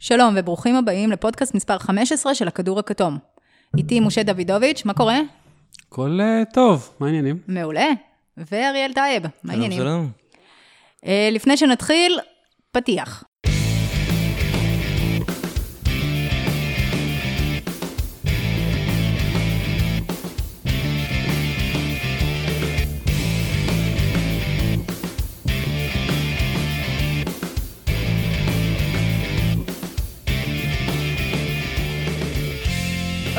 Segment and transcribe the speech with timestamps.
[0.00, 3.18] שלום וברוכים הבאים לפודקאסט מספר 15 של הכדור הכתום.
[3.78, 5.18] איתי משה דוידוביץ', מה קורה?
[5.88, 7.38] הכל uh, טוב, מה העניינים?
[7.48, 7.86] מעולה.
[8.36, 9.78] ואריאל טייב, מה שלום, העניינים?
[9.78, 10.10] שלום.
[10.96, 12.18] Uh, לפני שנתחיל,
[12.72, 13.24] פתיח.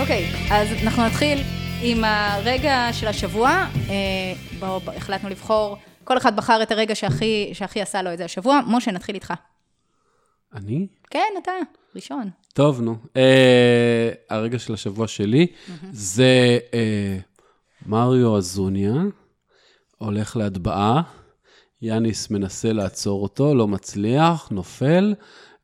[0.09, 1.39] אוקיי, אז אנחנו נתחיל
[1.81, 3.49] עם הרגע של השבוע.
[3.49, 3.95] אה,
[4.59, 8.25] בואו, בוא, החלטנו לבחור, כל אחד בחר את הרגע שהכי, שהכי עשה לו את זה
[8.25, 8.59] השבוע.
[8.67, 9.33] משה, נתחיל איתך.
[10.55, 10.87] אני?
[11.09, 11.51] כן, אתה,
[11.95, 12.29] ראשון.
[12.53, 12.95] טוב, נו.
[13.03, 13.17] Uh,
[14.29, 15.47] הרגע של השבוע שלי
[15.91, 18.93] זה uh, מריו אזוניה,
[19.97, 21.01] הולך להטבעה,
[21.81, 25.13] יאניס מנסה לעצור אותו, לא מצליח, נופל.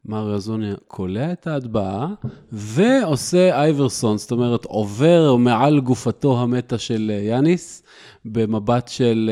[0.05, 2.08] מריו אזוניה קולע את ההטבעה,
[2.52, 7.84] ועושה אייברסון, זאת אומרת, עובר מעל גופתו המתה של אה, יאניס,
[8.26, 9.32] במבט של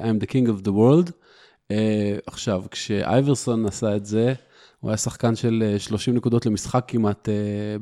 [0.00, 1.10] uh, I'm the king of the world.
[1.10, 1.74] Uh,
[2.26, 4.34] עכשיו, כשאייברסון עשה את זה,
[4.80, 7.28] הוא היה שחקן של אה, 30 נקודות למשחק כמעט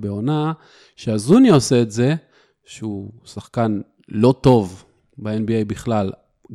[0.00, 0.52] בעונה,
[0.96, 2.14] שאזוניה עושה את זה,
[2.64, 4.84] שהוא שחקן לא טוב
[5.18, 6.10] ב-NBA בכלל,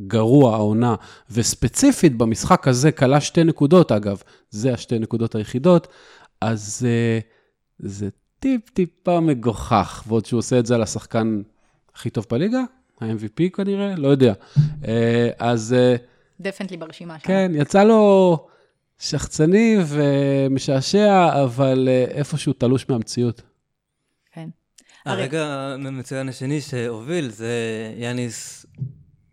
[0.06, 0.94] גרוע העונה,
[1.30, 5.88] וספציפית במשחק הזה כלה שתי נקודות, אגב, זה השתי נקודות היחידות,
[6.40, 7.24] אז uh,
[7.78, 8.08] זה
[8.40, 11.42] טיפ-טיפה מגוחך, ועוד שהוא עושה את זה על השחקן
[11.94, 12.60] הכי טוב בליגה,
[13.00, 14.32] ה-MVP כנראה, לא יודע.
[14.82, 14.86] Uh,
[15.38, 16.02] אז uh,
[16.40, 17.26] דפנטלי ברשימה שם.
[17.26, 18.46] כן, יצא לו
[18.98, 23.42] שחצני ומשעשע, אבל אה, איפשהו תלוש מהמציאות.
[24.32, 24.48] כן.
[25.06, 27.52] הרגע המצוין השני שהוביל זה
[27.96, 28.66] יאניס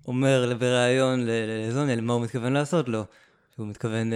[0.08, 1.30] אומר בריאיון ל-
[1.70, 3.04] להזוניה למה הוא מתכוון לעשות לו.
[3.56, 4.12] שהוא מתכוון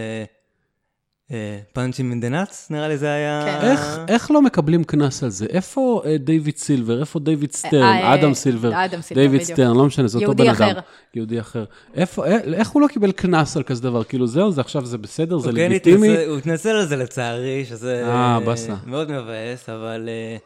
[1.74, 3.42] punch him in the nuts, נראה לי זה היה...
[3.62, 3.68] כן.
[3.72, 5.46] איך, איך לא מקבלים קנס על זה?
[5.50, 7.00] איפה אה, דיוויד סילבר?
[7.00, 7.84] איפה דיוויד סטרן?
[7.84, 8.86] אה, אדם סילבר.
[8.86, 9.42] אדם סילבר, דיוויד.
[9.42, 10.72] סטרן, לא משנה, זה אותו בן אחר.
[10.72, 10.82] אדם.
[11.16, 11.64] יהודי אחר.
[11.96, 14.04] איפה, אה, איך הוא לא קיבל קנס על כזה דבר?
[14.04, 16.26] כאילו, זהו, זה עכשיו, זה בסדר, זה כן לגיטימי?
[16.26, 18.76] הוא התנצל על זה לצערי, שזה אה, באסה.
[18.86, 20.38] מאוד מבאס, אבל אה,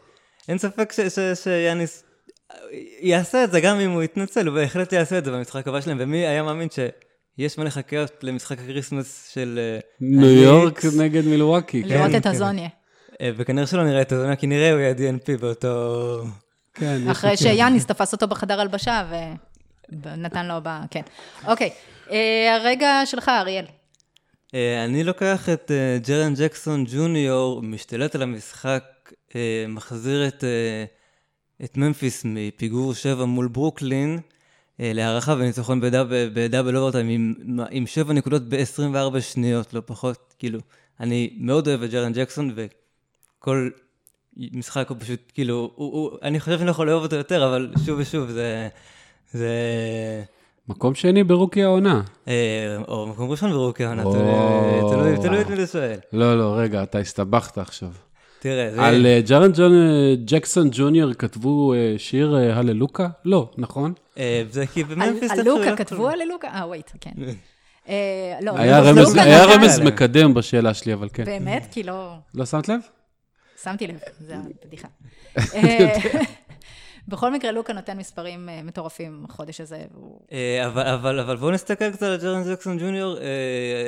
[0.50, 2.03] אין ספק ש- ש- שיאניס
[3.01, 5.97] יעשה את זה, גם אם הוא יתנצל, הוא בהחלט יעשה את זה במשחק הבא שלהם,
[6.00, 9.59] ומי היה מאמין שיש מה לחכות למשחק ה Christmas של...
[9.62, 10.81] אה, ניו יורק?
[10.97, 11.89] נגד מילווקי, כן.
[11.89, 12.29] לראות את כן.
[12.29, 12.69] הזוניה.
[13.22, 16.23] אה, וכנראה שלא נראה את זה, כי נראה הוא יהיה DNP באותו...
[16.73, 19.03] כן, אחרי שיאניס תפס אותו בחדר הלבשה
[19.89, 20.69] ונתן לו ב...
[20.91, 21.01] כן.
[21.47, 21.69] אוקיי,
[22.12, 23.66] אה, הרגע שלך, אריאל.
[24.85, 25.72] אני לוקח את
[26.07, 28.83] ג'רן ג'קסון ג'וניור, משתלט על המשחק,
[29.68, 30.44] מחזיר את,
[31.63, 34.19] את ממפיס מפיגור 7 מול ברוקלין
[34.79, 35.81] אה, להארכה וניצחון
[36.34, 37.33] ב double overtime עם,
[37.72, 40.33] עם 7 נקודות ב-24 שניות, לא פחות.
[40.39, 40.59] כאילו,
[41.00, 43.69] אני מאוד אוהב את ג'רן ג'קסון, וכל
[44.38, 47.73] משחק הוא פשוט, כאילו, הוא, הוא, אני חושב שאני לא יכול לאהוב אותו יותר, אבל
[47.85, 48.67] שוב ושוב, זה...
[49.31, 49.53] זה...
[50.67, 52.01] מקום שני ב rookie העונה.
[52.27, 54.03] אה, או מקום ראשון ברוקי העונה,
[55.21, 56.00] תלוי את מי אתה שואל.
[56.13, 57.91] לא, לא, רגע, אתה הסתבכת עכשיו.
[58.41, 58.88] תראה.
[58.88, 63.07] על אה, ג'רן ג'ון אה, ג'קסון ג'וניור כתבו אה, שיר הללוקה?
[63.25, 63.94] לא, נכון?
[64.50, 65.31] זה כי בממפיס...
[65.31, 66.47] על דווקא לוקה, לא כתבו כל- על לוקה?
[66.47, 67.12] אה, וייט, כן.
[68.46, 69.01] לא, היה לא,
[69.53, 69.80] רמז-.
[69.80, 71.24] מקדם בשאלה שלי, אבל כן.
[71.25, 71.68] באמת?
[71.72, 72.13] כי לא...
[72.35, 72.80] לא שמת לב?
[73.63, 74.88] שמתי לב, זה הבדיחה.
[77.07, 80.19] בכל מקרה, לוקה נותן מספרים מטורפים בחודש הזה, והוא...
[80.66, 83.16] אבל, אבל, אבל בואו נסתכל קצת על ג'רן ג'קסון ג'וניור.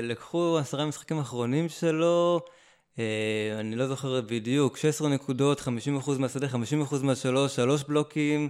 [0.02, 2.40] לקחו עשרה משחקים האחרונים שלו,
[3.60, 8.50] אני לא זוכר בדיוק, 16 נקודות, 50% מהשדה, 50% מהשלוש, שלוש בלוקים.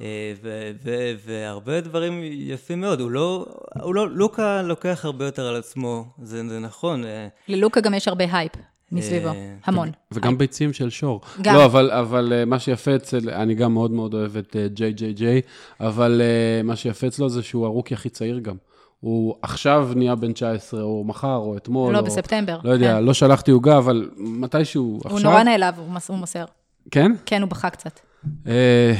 [0.00, 3.46] אה, ו- ו- והרבה דברים יפים מאוד, הוא לא,
[3.82, 8.08] הוא לא, לוקה לוקח הרבה יותר על עצמו, זה, זה נכון, אה, ללוקה גם יש
[8.08, 8.52] הרבה הייפ
[8.92, 9.90] מסביבו, אה, המון.
[10.12, 11.20] וגם ביצים של שור.
[11.42, 11.54] גם.
[11.54, 14.92] לא, אבל, אבל אה, מה שיפה אצל, אני גם מאוד מאוד אוהב את אה, ג'יי
[14.92, 15.40] ג'יי ג'יי,
[15.80, 18.56] אבל אה, מה שיפה אצלו זה שהוא הרוקי הכי צעיר גם.
[19.00, 21.92] הוא עכשיו נהיה בן 19, או מחר, או אתמול.
[21.92, 22.58] לא, או, בספטמבר.
[22.64, 23.04] לא יודע, כן.
[23.04, 25.12] לא שלחתי עוגה, אבל מתישהו עכשיו...
[25.18, 26.44] הוא נורא נעלב, הוא מס- הוא מוסר.
[26.90, 27.12] כן?
[27.26, 28.00] כן, הוא בכה קצת.
[28.46, 28.94] אה,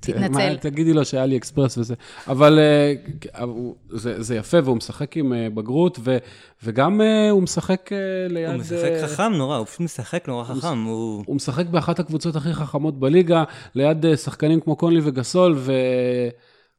[0.00, 0.50] תתנצל.
[0.50, 1.94] מה, תגידי לו שהיה לי אקספרס וזה.
[2.28, 2.94] אבל אה,
[3.42, 6.16] הוא- זה זה יפה, והוא משחק עם אה, בגרות, ו-
[6.62, 7.98] וגם אה, הוא משחק אה,
[8.28, 8.50] ליד...
[8.50, 11.22] הוא משחק אה, חכם נורא, הוא פשוט משחק נורא חכם, הוא...
[11.26, 13.44] הוא משחק באחת הקבוצות הכי חכמות בליגה,
[13.74, 15.56] ליד אה, שחקנים כמו קונלי וגסול,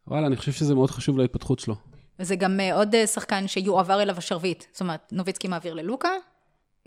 [0.08, 1.76] ווואלה, אני חושב שזה מאוד חשוב להתפתחות שלו.
[2.20, 4.64] וזה גם אה, עוד אה, שחקן שיועבר אליו השרביט.
[4.72, 6.10] זאת אומרת, נוביצקי מעביר ללוקה,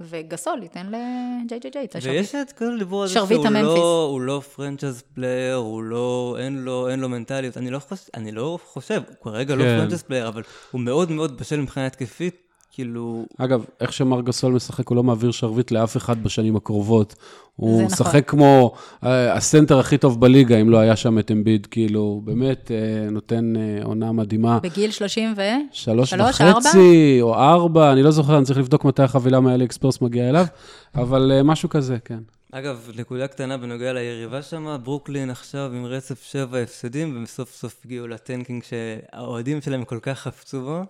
[0.00, 2.18] וגסול ייתן לג'יי ג'יי ג'יי את השרביט.
[2.18, 3.52] ויש את כל הדיבור הזה שרביט שהוא.
[3.54, 7.56] לא, הוא לא franchise player, הוא לא, אין לו, אין לו מנטליות.
[7.56, 9.78] אני לא חושב, אני לא חושב, הוא כרגע לא כן.
[9.78, 12.49] franchise player, אבל הוא מאוד מאוד בשל מבחינה התקפית,
[12.80, 13.26] כאילו...
[13.38, 17.14] אגב, איך שמארק גסול משחק, הוא לא מעביר שרביט לאף אחד בשנים הקרובות.
[17.56, 17.84] הוא נכון.
[17.84, 18.74] משחק כמו
[19.04, 23.56] אה, הסנטר הכי טוב בליגה, אם לא היה שם את אמביד, כאילו, באמת אה, נותן
[23.56, 24.58] אה, עונה מדהימה.
[24.62, 25.40] בגיל 30 ו...
[25.72, 26.58] שלוש שלוש, ארבע?
[26.58, 30.46] וחצי או ארבע, אני לא זוכר, אני צריך לבדוק מתי החבילה מאלי אקספרס מגיעה אליו,
[30.94, 32.18] אבל אה, משהו כזה, כן.
[32.52, 38.06] אגב, נקודה קטנה בנוגע ליריבה שם, ברוקלין עכשיו עם רצף שבע הפסדים, וסוף סוף הגיעו
[38.06, 40.82] ל tanking שהאוהדים שלהם כל כך חפצו בו.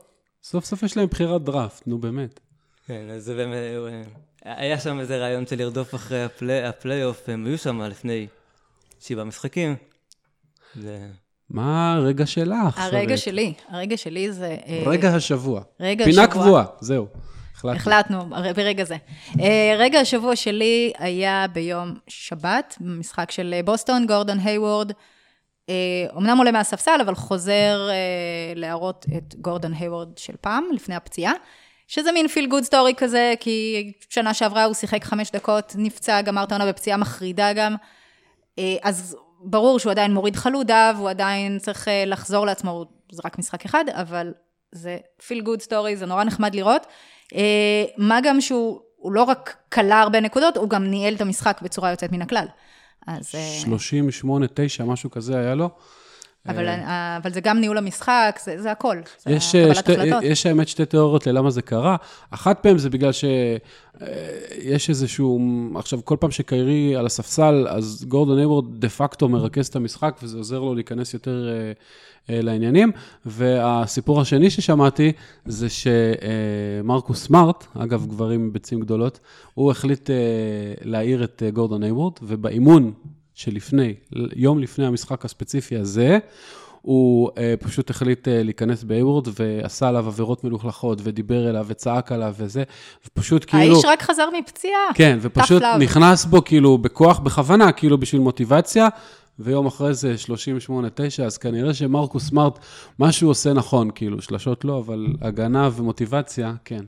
[0.42, 2.40] סוף סוף יש להם בחירת דראפט, נו באמת.
[2.86, 3.58] כן, אז זה באמת...
[4.44, 8.26] היה שם איזה רעיון של לרדוף אחרי הפלי- הפלייאוף, הם היו שם לפני
[9.00, 9.76] שבעה משחקים.
[10.74, 11.06] זה...
[11.50, 12.78] מה הרגע שלך?
[12.78, 13.18] הרגע שרית?
[13.18, 14.56] שלי, הרגע שלי זה...
[14.66, 15.62] אה, רגע השבוע.
[15.80, 16.42] רגע פינה השבוע.
[16.44, 17.06] קבועה, זהו.
[17.54, 17.76] החלטנו.
[17.76, 18.96] החלטנו, ברגע זה.
[19.40, 24.92] אה, רגע השבוע שלי היה ביום שבת, במשחק של אה, בוסטון, גורדון היוורד.
[25.70, 27.94] אה, אמנם עולה מהספסל, אבל חוזר אה,
[28.56, 31.32] להראות את גורדון היוורד של פעם, לפני הפציעה.
[31.90, 36.42] שזה מין feel good story כזה, כי שנה שעברה הוא שיחק חמש דקות, נפצע, גמר
[36.42, 37.76] את העונה בפציעה מחרידה גם.
[38.58, 43.38] אה, אז ברור שהוא עדיין מוריד חלודה, והוא עדיין צריך אה, לחזור לעצמו, זה רק
[43.38, 44.32] משחק אחד, אבל
[44.72, 46.86] זה feel good story, זה נורא נחמד לראות.
[47.34, 51.60] אה, מה גם שהוא הוא לא רק קלע הרבה נקודות, הוא גם ניהל את המשחק
[51.62, 52.46] בצורה יוצאת מן הכלל.
[53.06, 53.30] אז...
[53.34, 55.70] אה, 38, 9, משהו כזה היה לו.
[56.48, 58.96] אבל, אה, אבל זה גם ניהול המשחק, זה, זה הכל.
[59.18, 60.22] זה יש, אה, שתי, החלטות.
[60.22, 61.96] יש האמת שתי תיאוריות ללמה זה קרה.
[62.30, 65.40] אחת מהן זה בגלל שיש איזשהו,
[65.74, 70.38] עכשיו כל פעם שקיירי על הספסל, אז גורדון אייוורד דה פקטו מרכז את המשחק, וזה
[70.38, 71.72] עוזר לו להיכנס יותר אה,
[72.30, 72.92] אה, לעניינים.
[73.26, 75.12] והסיפור השני ששמעתי,
[75.46, 79.20] זה שמרקוס סמארט, אגב, גברים עם ביצים גדולות,
[79.54, 80.16] הוא החליט אה,
[80.82, 82.92] להעיר את אה, גורדון אייוורד, ובאימון
[83.40, 83.94] שלפני,
[84.36, 86.18] יום לפני המשחק הספציפי הזה,
[86.82, 92.34] הוא אה, פשוט החליט אה, להיכנס באייוורד ועשה עליו עבירות מלוכלכות ודיבר אליו וצעק עליו
[92.38, 92.62] וזה,
[93.06, 93.74] ופשוט כאילו...
[93.74, 94.80] האיש רק חזר מפציעה.
[94.94, 95.62] כן, ופשוט.
[95.78, 98.88] נכנס בו כאילו בכוח, בכוונה, כאילו בשביל מוטיבציה,
[99.38, 100.14] ויום אחרי זה
[100.68, 102.58] 38-9, אז כנראה שמרקוס סמארט,
[102.98, 106.84] מה שהוא עושה נכון, כאילו, שלשות לא, אבל הגנה ומוטיבציה, כן.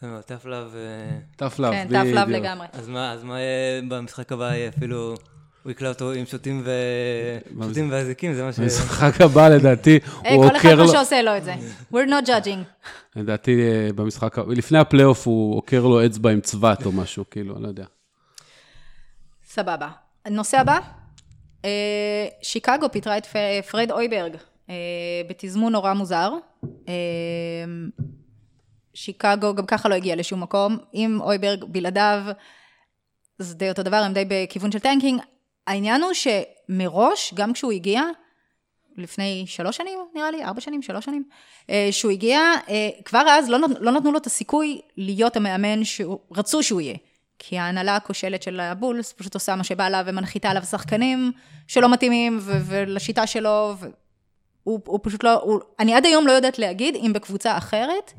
[0.00, 0.74] tough love.
[0.74, 2.28] אה, tough love, כן, love בדיוק.
[2.28, 2.66] לגמרי.
[2.72, 3.36] אז מה, אז מה
[3.88, 4.44] במשחק הבא?
[4.44, 5.14] יהיה אפילו...
[5.64, 6.70] הוא יקלע אותו עם שוטים ו...
[7.62, 8.58] שוטים ואזיקים, זה מה ש...
[8.60, 11.54] במשחק הבא, לדעתי, היי, הוא כל אחד עוקר מה לו, שעושה לו את זה.
[11.92, 12.86] We're not judging.
[13.16, 17.54] לדעתי, אה, במשחק, ה- לפני הפלייאוף הוא עוקר לו אצבע עם צבת או משהו, כאילו,
[17.54, 17.84] אני לא יודע.
[19.44, 19.88] סבבה.
[20.24, 20.78] הנושא הבא,
[21.64, 23.26] אה, שיקגו פיטרה את
[23.70, 24.36] פרד הויברג
[24.70, 24.74] אה,
[25.28, 26.32] בתזמון נורא מוזר.
[26.88, 26.94] אה,
[28.94, 30.78] שיקגו גם ככה לא הגיע לשום מקום.
[30.92, 32.22] עם הויברג בלעדיו,
[33.38, 35.20] זה די אותו דבר, הם די בכיוון של tanking.
[35.66, 38.02] העניין הוא שמראש, גם כשהוא הגיע,
[38.96, 41.24] לפני שלוש שנים, נראה לי, ארבע שנים, שלוש שנים,
[41.70, 46.62] אה, שהוא הגיע, אה, כבר אז לא, לא נתנו לו את הסיכוי להיות המאמן שרצו
[46.62, 46.96] שהוא יהיה.
[47.38, 51.32] כי ההנהלה הכושלת של הבולס פשוט עושה מה שבא לה ומנחיתה עליו שחקנים
[51.68, 56.58] שלא מתאימים ו- ולשיטה שלו, והוא הוא פשוט לא, הוא, אני עד היום לא יודעת
[56.58, 58.12] להגיד אם בקבוצה אחרת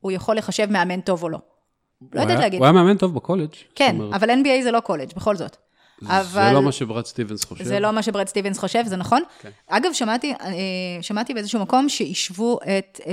[0.00, 1.38] הוא יכול להיחשב מאמן טוב או לא.
[2.12, 2.58] לא יודעת היה- להגיד.
[2.58, 3.50] הוא היה מאמן טוב בקולג'.
[3.74, 5.56] כן, אבל NBA זה לא קולג', בכל זאת.
[6.00, 6.52] זה אבל...
[6.52, 7.64] לא מה שברד סטיבנס חושב.
[7.64, 9.22] זה לא מה שברד סטיבנס חושב, זה נכון.
[9.40, 9.50] כן.
[9.68, 10.48] אגב, שמעתי, אה,
[11.02, 13.12] שמעתי באיזשהו מקום שהשוו את, אה,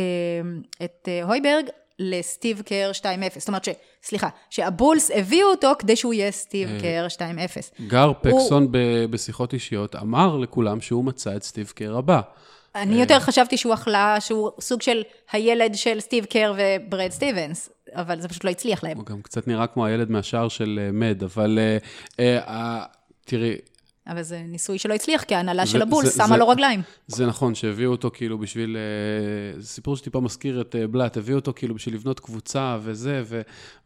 [0.85, 1.65] את אה, הויברג
[1.99, 3.05] לסטיב קר 2.0.
[3.39, 3.69] זאת אומרת ש...
[4.03, 6.69] סליחה, שהבולס הביאו אותו כדי שהוא יהיה סטיב.
[6.81, 7.07] קר
[7.79, 7.87] 2-0.
[7.87, 12.21] גר פקסון ב- בשיחות אישיות אמר לכולם שהוא מצא את סטיב קר הבא.
[12.75, 18.21] אני יותר חשבתי שהוא הכלאה, שהוא סוג של הילד של סטיב קר וברד סטיבנס, אבל
[18.21, 18.97] זה פשוט לא הצליח להם.
[18.97, 21.59] הוא גם קצת נראה כמו הילד מהשער של אה, מד, אבל
[22.19, 22.83] אה, אה,
[23.25, 23.55] תראי,
[24.07, 26.81] אבל זה ניסוי שלא הצליח, כי ההנהלה של הבולס זה- שמה לו רגליים.
[27.07, 28.77] זה נכון שהביאו אותו כאילו בשביל,
[29.57, 33.41] זה סיפור שטיפה מזכיר את בלאט, הביאו אותו כאילו בשביל לבנות קבוצה וזה, ו,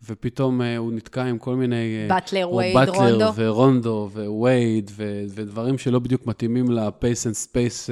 [0.09, 2.05] ופתאום הוא נתקע עם כל מיני...
[2.09, 3.31] באטלר, וייד, באטלר רונדו.
[3.35, 7.89] ורונדו ווייד, ו, ודברים שלא בדיוק מתאימים ל pace and space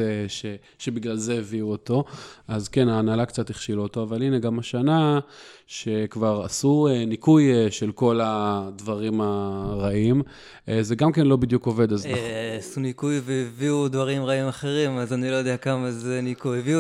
[0.80, 2.04] שבגלל זה הביאו אותו.
[2.48, 5.20] אז כן, ההנהלה קצת הכשילו אותו, אבל הנה גם השנה,
[5.68, 10.22] שכבר עשו אה, ניקוי אה, של כל הדברים הרעים,
[10.70, 12.20] אה, זה גם כן לא בדיוק עובד, אז נכון.
[12.58, 16.60] עשו ניקוי והביאו דברים רעים אחרים, אז אני לא יודע כמה זה ניקוי.
[16.60, 16.80] הביאו...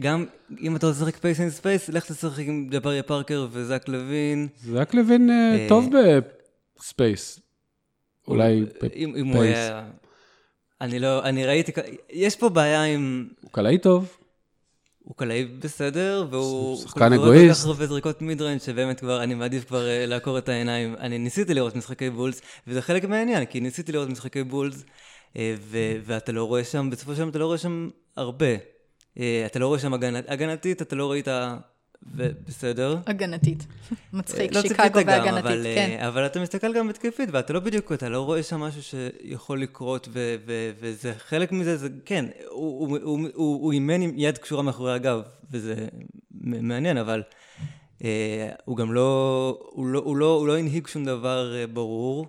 [0.00, 0.24] גם
[0.60, 4.48] אם אתה רוצה לשחק pace and space, לך תשחק עם ג'בארי פארקר וזק לוין.
[4.56, 5.30] זק לוין
[5.68, 5.88] טוב
[6.78, 7.40] ב space.
[8.28, 9.42] אולי אם הוא.
[9.42, 9.84] היה...
[10.80, 11.24] אני לא...
[11.24, 11.72] אני ראיתי...
[12.10, 13.28] יש פה בעיה עם...
[13.40, 14.17] הוא קלעי טוב.
[15.08, 16.76] הוא קלעי בסדר, והוא...
[16.76, 17.60] שחקן הוא זורק קלע אגואיסט.
[17.60, 20.96] לוקח הרבה זריקות mid-range שבאמת כבר, אני מעדיף כבר אה, לעקור את העיניים.
[20.98, 24.84] אני ניסיתי לראות משחקי בולס, וזה חלק מהעניין, כי ניסיתי לראות משחקי בולס,
[25.36, 28.56] אה, ו- ואתה לא רואה שם, בסופו של דבר אתה לא רואה שם הרבה.
[29.18, 31.28] אה, אתה לא רואה שם הגנת, הגנתית, אתה לא ראית
[32.02, 32.96] ובסדר.
[33.06, 33.66] הגנתית.
[34.12, 35.96] מצחיק, לא שיקגו והגנתית, אבל, כן.
[36.00, 39.62] אה, אבל אתה מסתכל גם התקפית, ואתה לא בדיוק, אתה לא רואה שם משהו שיכול
[39.62, 44.12] לקרות, ו- ו- וזה חלק מזה, זה כן, הוא, הוא, הוא, הוא, הוא אימן עם
[44.16, 45.86] יד קשורה מאחורי הגב, וזה
[46.40, 47.22] מעניין, אבל
[48.04, 52.26] אה, הוא גם לא, הוא לא, הוא לא, הוא לא הנהיג שום דבר אה, ברור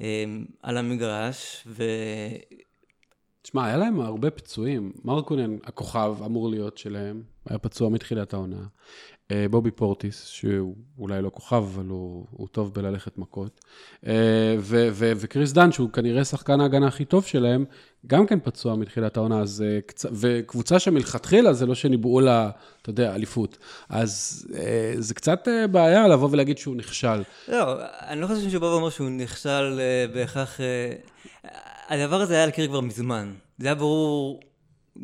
[0.00, 0.24] אה,
[0.62, 1.84] על המגרש, ו...
[3.42, 4.92] תשמע, היה להם הרבה פצועים.
[5.04, 8.66] מרקונן, הכוכב, אמור להיות שלהם, היה פצוע מתחילת העונה.
[9.30, 13.60] אה, בובי פורטיס, שהוא אולי לא כוכב, אבל הוא, הוא טוב בללכת מכות.
[14.06, 17.64] אה, ו- ו- וקריס דן, שהוא כנראה שחקן ההגנה הכי טוב שלהם,
[18.06, 19.64] גם כן פצוע מתחילת העונה, אז...
[19.66, 19.78] אה.
[20.12, 22.50] וקבוצה שמלכתחילה זה לא שניבאו לה,
[22.82, 23.58] אתה יודע, אליפות.
[23.88, 24.46] אז
[24.98, 27.22] זה קצת בעיה לבוא ולהגיד שהוא נכשל.
[27.48, 27.76] לא,
[28.08, 29.80] אני לא חושב שמישהו בא ואומר שהוא נכשל
[30.14, 30.60] בהכרח...
[31.88, 33.32] הדבר הזה היה לקיר כבר מזמן.
[33.58, 34.40] זה היה ברור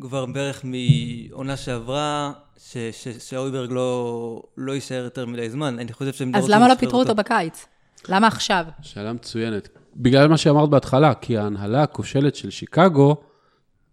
[0.01, 5.79] כבר בערך מעונה שעברה, ש- ש- שהאויברג לא, לא יישאר יותר מדי זמן.
[5.79, 7.65] אני חושב שהם אז רוצים למה לא פיטרו אותו בקיץ?
[8.09, 8.65] למה עכשיו?
[8.81, 9.69] שאלה מצוינת.
[9.95, 13.15] בגלל מה שאמרת בהתחלה, כי ההנהלה הכושלת של שיקגו,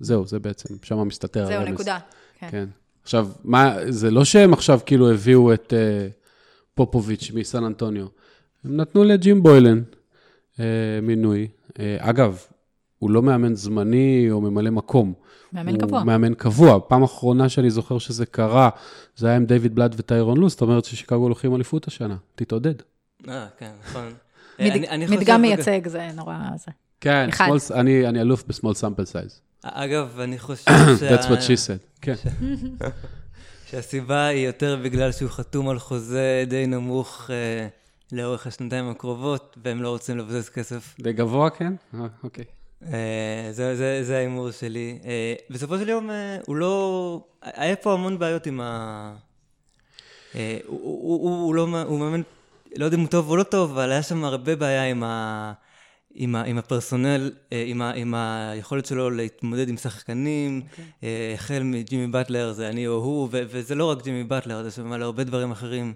[0.00, 1.69] זהו, זה בעצם, שם מסתתר זהו, הרמז.
[1.69, 1.99] נקודה.
[2.38, 2.49] כן.
[2.50, 2.69] כן.
[3.02, 6.12] עכשיו, מה, זה לא שהם עכשיו כאילו הביאו את uh,
[6.75, 8.07] פופוביץ' מסן אנטוניו.
[8.64, 9.83] הם נתנו לג'ים בוילן
[10.55, 10.59] uh,
[11.02, 11.49] מינוי.
[11.69, 12.38] Uh, אגב,
[12.99, 15.12] הוא לא מאמן זמני או ממלא מקום.
[15.53, 15.99] מאמן קבוע.
[15.99, 16.79] הוא מאמן קבוע.
[16.88, 18.71] פעם אחרונה שאני זוכר שזה קרה,
[19.17, 22.17] זה היה עם דיוויד בלאט וטיירון לוס, זאת אומרת ששיקגו לוקחים אליפות השנה.
[22.35, 22.75] תתעודד.
[23.29, 24.12] אה, כן, נכון.
[25.17, 26.37] מדגם מייצג, זה נורא...
[26.57, 26.73] זה.
[27.00, 29.41] כן, small, אני, אני אלוף ב-small sample size.
[29.62, 30.71] אגב, אני חושב
[31.11, 32.00] That's what she said.
[32.00, 32.15] כן.
[33.71, 37.69] שהסיבה היא יותר בגלל שהוא חתום על חוזה די נמוך אה,
[38.12, 40.97] לאורך השנתיים הקרובות, והם לא רוצים לבזז כסף.
[41.00, 41.73] די גבוה, כן?
[41.95, 42.45] אה, אוקיי.
[42.83, 43.49] אה,
[44.02, 44.99] זה, ההימור שלי.
[45.04, 47.21] אה, בסופו של יום, אה, הוא לא...
[47.42, 49.14] היה פה המון בעיות עם ה...
[50.66, 51.62] הוא, לא...
[51.87, 52.23] הוא מאמן...
[52.76, 55.52] לא יודע אם הוא טוב או לא טוב, אבל היה שם הרבה בעיה עם ה...
[56.18, 60.62] עם, ה, עם הפרסונל, עם, ה, עם היכולת שלו להתמודד עם שחקנים,
[61.04, 64.71] אה, החל מג'ימי באטלר, זה אני או הוא, ו, וזה לא רק ג'ימי באטלר, זה
[64.71, 65.95] שם על הרבה דברים אחרים.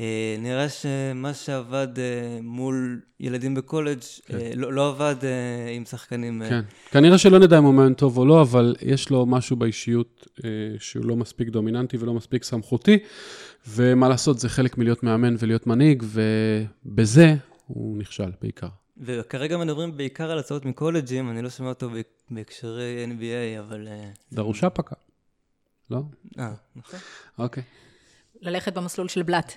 [0.00, 3.98] אה, נראה שמה שעבד אה, מול ילדים בקולג'
[4.32, 5.14] אה, לא, לא עבד
[5.76, 6.42] עם שחקנים.
[6.48, 6.60] כן.
[6.90, 10.26] כנראה שלא נדע אם הוא מאמן טוב או לא, אבל יש לו משהו באישיות
[10.78, 12.98] שהוא לא מספיק דומיננטי ולא מספיק סמכותי,
[13.68, 17.34] ומה לעשות, זה חלק מלהיות מאמן ולהיות מנהיג, ובזה
[17.66, 18.68] הוא נכשל בעיקר.
[18.96, 23.88] וכרגע מדברים בעיקר על הצעות מקולג'ים, אני לא שומע אותו בהק- בהקשרי NBA, אבל...
[24.32, 24.94] דרושה פקה.
[25.90, 26.02] לא?
[26.38, 27.00] אה, נכון.
[27.38, 27.62] אוקיי.
[28.40, 29.52] ללכת במסלול של בלאט.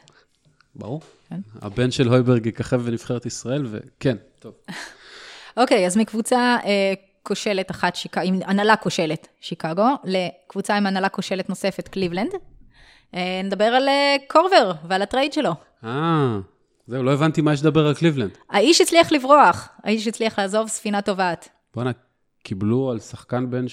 [0.76, 1.02] ברור.
[1.30, 1.40] כן.
[1.62, 4.54] הבן של הויברג יככב בנבחרת ישראל, וכן, טוב.
[5.58, 8.18] אוקיי, אז מקבוצה אה, כושלת אחת, שיק...
[8.18, 12.32] עם הנהלה כושלת, שיקגו, לקבוצה עם הנהלה כושלת נוספת, קליבלנד.
[13.16, 15.52] אה, נדבר על אה, קורבר ועל ה trade שלו.
[15.84, 16.40] אה,
[16.88, 18.32] זהו, לא הבנתי מה יש לדבר על קליבלנד.
[18.50, 21.50] האיש הצליח לברוח, האיש הצליח לעזוב ספינה טובעת.
[21.76, 21.92] בואנה,
[22.44, 23.68] קיבלו על שחקן בן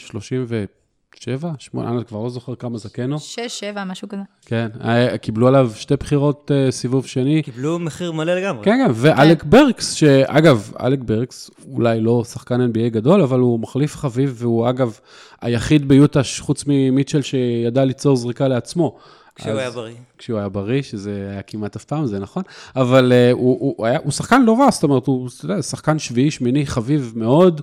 [1.17, 3.19] 37, 8, אני כבר לא זוכר כמה זקן הוא.
[3.19, 4.23] שש, שבע, משהו כזה.
[4.47, 7.43] כן, אה, קיבלו עליו שתי בחירות אה, סיבוב שני.
[7.43, 8.65] קיבלו מחיר מלא לגמרי.
[8.65, 13.97] כן, כן, ואלק ברקס, שאגב, אלק ברקס אולי לא שחקן NBA גדול, אבל הוא מחליף
[13.97, 14.99] חביב, והוא אגב
[15.41, 18.99] היחיד ביוטה, חוץ ממיטשל, שידע ליצור זריקה לעצמו.
[19.35, 19.95] כשהוא אז- היה בריא.
[20.19, 22.43] כשהוא היה בריא, שזה היה כמעט אף פעם, זה נכון,
[22.77, 25.99] אבל uh, הוא, הוא, הוא, היה, הוא שחקן לא רע, זאת אומרת, הוא יודע, שחקן
[25.99, 27.61] שביעי, שמיני, חביב מאוד.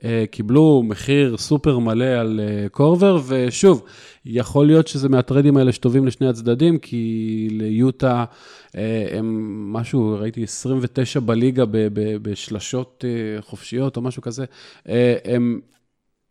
[0.00, 3.82] Uh, קיבלו מחיר סופר מלא על uh, קורבר, ושוב,
[4.24, 8.24] יכול להיות שזה מהטרדים האלה שטובים לשני הצדדים, כי ליוטה
[8.68, 8.74] uh,
[9.12, 9.26] הם
[9.72, 14.44] משהו, ראיתי 29 בליגה ב- ב- בשלשות uh, חופשיות או משהו כזה.
[14.84, 14.88] Uh,
[15.24, 15.60] הם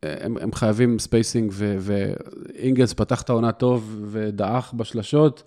[0.04, 5.44] הם, הם חייבים spacing, ואינגלס פתח את העונה טוב ודעך בשלשות.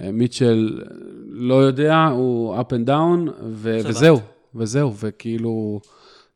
[0.00, 0.84] אה, מיטשל
[1.28, 3.78] לא יודע, הוא up and down, ו-.
[3.84, 4.20] וזהו,
[4.54, 5.80] וזהו, וכאילו,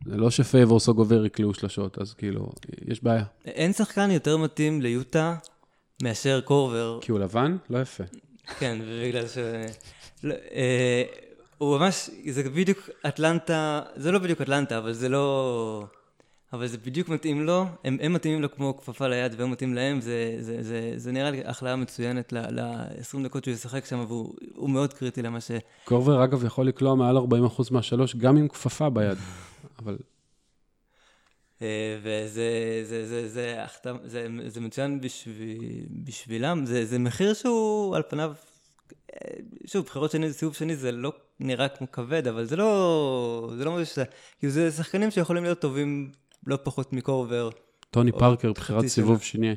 [0.06, 2.52] זה לא שפייבורס או גובר יקלעו שלשות, אז כאילו,
[2.88, 3.24] יש בעיה.
[3.44, 5.34] אין שחקן יותר מתאים ליוטה
[6.02, 6.98] מאשר קורבר.
[7.00, 7.56] כי הוא לבן?
[7.70, 8.04] לא יפה.
[8.58, 9.38] כן, ובגלל ש...
[10.24, 11.02] לא, אה,
[11.58, 15.84] הוא ממש, זה בדיוק אטלנטה, זה לא בדיוק אטלנטה, אבל זה לא...
[16.52, 20.00] אבל זה בדיוק מתאים לו, הם, הם מתאימים לו כמו כפפה ליד והוא מתאים להם,
[20.00, 24.70] זה, זה, זה, זה נראה לי החלאה מצוינת ל-20 דקות שהוא ישחק שם, והוא הוא
[24.70, 25.50] מאוד קריטי למה ש...
[25.84, 27.20] קורבר, אגב, יכול לקלוע מעל 40%
[27.70, 29.18] מהשלוש, גם עם כפפה ביד.
[29.78, 29.98] אבל
[31.62, 37.96] אה, וזה זה, זה, זה, החתם, זה, זה מצוין בשביל, בשבילם, זה, זה מחיר שהוא
[37.96, 38.32] על פניו,
[39.14, 39.30] אה,
[39.66, 43.72] שוב, בחירות שני, סיבוב שני זה לא נראה כמו כבד, אבל זה לא, זה לא
[43.72, 43.98] משהו ש...
[44.38, 46.12] כאילו זה שחקנים שיכולים להיות טובים
[46.46, 47.50] לא פחות מקורבר.
[47.90, 48.86] טוני פארקר, בחירת.
[48.86, 49.54] סיבוב שני.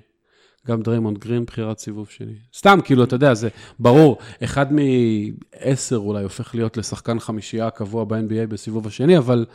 [0.68, 2.34] גם דריימונד גרין, בחירת סיבוב שני.
[2.58, 3.50] סתם, כאילו, אתה יודע, זה
[3.80, 9.46] ברור, אחד מעשר אולי הופך להיות לשחקן חמישייה קבוע ב-NBA בסיבוב השני, אבל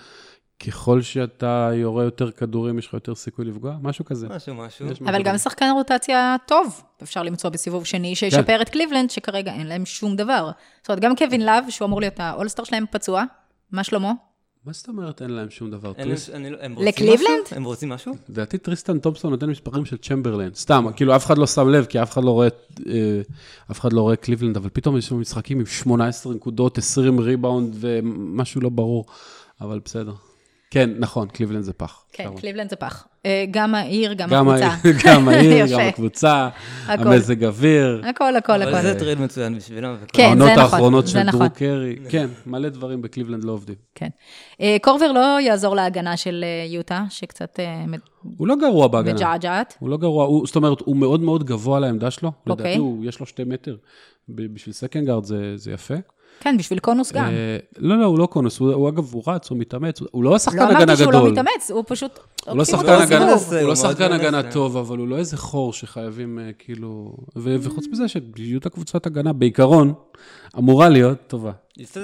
[0.67, 4.29] ככל שאתה יורה יותר כדורים, יש לך יותר סיכוי לפגוע, משהו כזה.
[4.29, 4.87] משהו, משהו.
[4.87, 5.39] אבל משהו גם.
[5.39, 10.51] שחקן רוטציה טוב, אפשר למצוא בסיבוב שני, שישפר את קליבלנד, שכרגע אין להם שום דבר.
[10.81, 13.25] זאת אומרת, גם קווין לאב, שהוא אמור להיות ה all-star שלהם, פצוע.
[13.73, 14.13] מה שלמה?
[14.67, 15.93] מה זאת אומרת אין להם שום דבר?
[15.93, 17.21] טריס- אני לא- לקליבלנד?
[17.45, 17.57] משהו?
[17.57, 18.13] הם רוצים משהו?
[18.29, 20.51] לדעתי טריסטן תומפסון נותן מספרים של צ'מברלן.
[20.55, 22.49] סתם, כאילו אף אחד לא שם לב, כי אף אחד לא רואה,
[22.87, 23.21] אה,
[23.71, 27.77] אף אחד לא רואה קליבלנד, אבל פתאום יש שם משחקים עם 18 נקודות, 20 ריבאונד
[27.81, 29.05] ומשהו לא ברור,
[29.61, 30.13] אבל בסדר.
[30.71, 32.05] כן, נכון, קליבלנד זה פח.
[32.13, 32.29] כן.
[32.37, 33.07] קליבלנד זה פח.
[33.27, 34.77] אה, גם העיר, גם גם הקבוצה.
[35.05, 35.81] גם העיר, גם.
[35.81, 36.49] הקבוצה.
[36.87, 38.83] המזג אוויר, הכל, הכל, אבל הכל.
[38.83, 39.97] זה trade מצוין בשבילם.
[40.13, 41.41] כן, העונות זה נכון, האחרונות זה של נכון.
[41.41, 41.97] דרו קרי.
[42.09, 43.75] כן, מלא דברים בקליבלנד לא עובדים.
[43.95, 44.09] כן.
[44.61, 47.61] אה, קורבר לא יעזור להגנה של אה, יוטה, שקצת
[48.37, 49.15] הוא לא גרוע בהגנה.
[49.15, 49.75] מג'עג'עת.
[49.79, 52.33] הוא לא גרוע, הוא, זאת אומרת, הוא מאוד מאוד גבוה לעמדה שלו.
[52.47, 52.65] אוקיי.
[52.65, 53.77] לדעתי, הוא, יש לו שתי מטר.
[54.29, 55.95] בשביל second guard זה, זה יפה.
[56.41, 57.25] כן, בשביל קונוס גם.
[57.25, 60.59] אה, לא, לא, הוא לא קונוס, הוא, אגב, הוא רץ, הוא מתאמץ, הוא- לא השחקן
[60.59, 61.25] לא הגנה אמרתי שהוא גדול.
[61.25, 62.19] לא מתאמץ, הוא פשוט...
[62.47, 63.31] הוא לא שחקן הגנה,
[63.63, 64.51] לא שחקן.
[64.51, 67.17] טוב, אבל הוא לא איזה חור שחייבים אה, כאילו...
[67.37, 68.05] וחוץ מזה
[68.37, 69.93] שיוטה קבוצת הגנה בעיקרון
[70.59, 71.53] אמורה להיות טובה.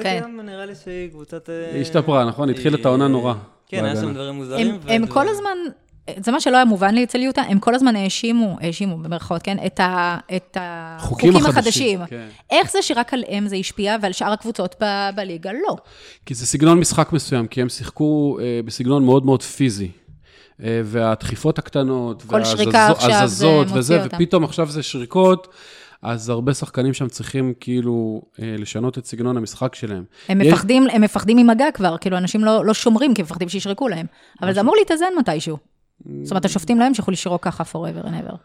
[0.02, 0.20] כן.
[0.22, 1.50] גם נראה לי שהיא קבוצת...
[1.50, 2.48] אה, היא השתפרה, נכון?
[2.50, 3.34] התחילה את העונה נורא
[3.68, 3.96] כן, היה.
[3.96, 4.78] שם דברים מוזרים.
[4.88, 5.56] הם כל הזמן,
[6.24, 9.56] זה מה שלא היה מובן לי אצל יוטה, הם כל הזמן האשימו, האשימו במרכאות, כן,
[9.66, 10.56] את, ה, את
[10.98, 12.18] חוקים החוקים החדשים, החדשים.
[12.18, 12.26] כן.
[12.50, 14.84] איך זה שרק עליהם זה השפיע ועל שאר הקבוצות ב,
[15.16, 15.76] בליגה לא?
[16.26, 19.88] כי זה סגנון משחק מסוים, כי הם שיחקו אה, בסגנון מאוד מאוד פיזי.
[20.64, 24.16] אה, והדחיפות הקטנות, והזזות וזה, אותם.
[24.16, 25.48] ופתאום עכשיו זה שריקות,
[26.02, 30.04] אז הרבה שחקנים שם צריכים כאילו אה, לשנות את סגנון המשחק שלהם.
[30.28, 33.48] הם יש- מפחדים, הם מפחדים ממגע כבר, כאילו אנשים לא, לא שומרים כי הם מפחדים
[33.48, 34.06] שישרקו להם.
[34.42, 35.56] אבל זה אמור להתאזן מתישהו.
[36.22, 38.36] זאת אומרת, השופטים לא ימשיכו לשרוק ככה forever and ever.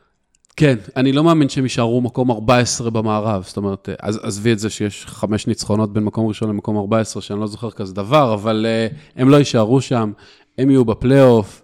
[0.56, 5.06] כן, אני לא מאמין שהם יישארו מקום 14 במערב, זאת אומרת, עזבי את זה שיש
[5.06, 9.30] חמש ניצחונות בין מקום ראשון למקום 14, שאני לא זוכר כזה דבר, אבל אה, הם
[9.30, 10.12] לא יישארו שם,
[10.58, 11.61] הם יהיו בפלייאוף.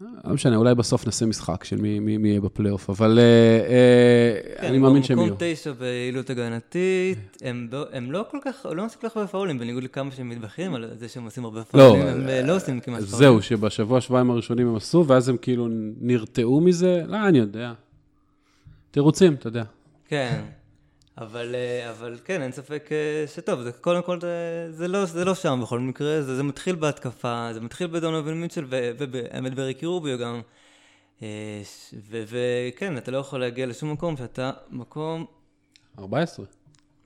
[0.00, 4.56] לא משנה, אולי בסוף נעשה משחק של מי, מי, מי יהיה בפלייאוף, אבל אה, אה,
[4.60, 5.26] כן, אני מאמין שהם יהיו.
[5.26, 9.28] מקום תשע ביעילות הגנתית, הם לא- הם לא כל כך, לא עושים כל כך הרבה
[9.28, 12.80] פאולים, בניגוד לכמה שהם מתבכיינים על זה שהם עושים הרבה פאולים, הם אה, לא עושים
[12.80, 13.18] כמעט פאולים.
[13.18, 15.68] זהו, שבשבוע, שבועיים הראשונים הם עשו, ואז הם כאילו
[16.00, 17.72] נרתעו מזה, לא, אני יודע.
[18.90, 19.64] תירוצים, אתה יודע.
[20.08, 20.40] כן,
[21.20, 25.24] אבל, אה, אבל כן, אין ספק אה, שטוב, זה, קודם כל זה, זה, לא, זה
[25.24, 30.18] לא שם בכל מקרה, זה, זה מתחיל בהתקפה, זה מתחיל בדונובין מיטשל, ובאמת בריקי רוביו
[30.18, 30.40] גם.
[31.22, 31.62] אה,
[32.10, 35.24] וכן, אתה לא יכול להגיע לשום מקום שאתה מקום...
[35.98, 36.46] 14.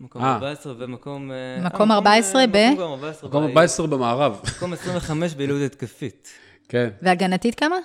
[0.01, 1.31] מקום 14 ומקום...
[1.62, 2.70] מקום 14 ב...
[2.72, 4.40] מקום 14, מקום 14 במערב.
[4.57, 6.29] מקום 25 בעילות התקפית.
[6.68, 6.90] כן.
[7.03, 7.77] והגנתית כמה?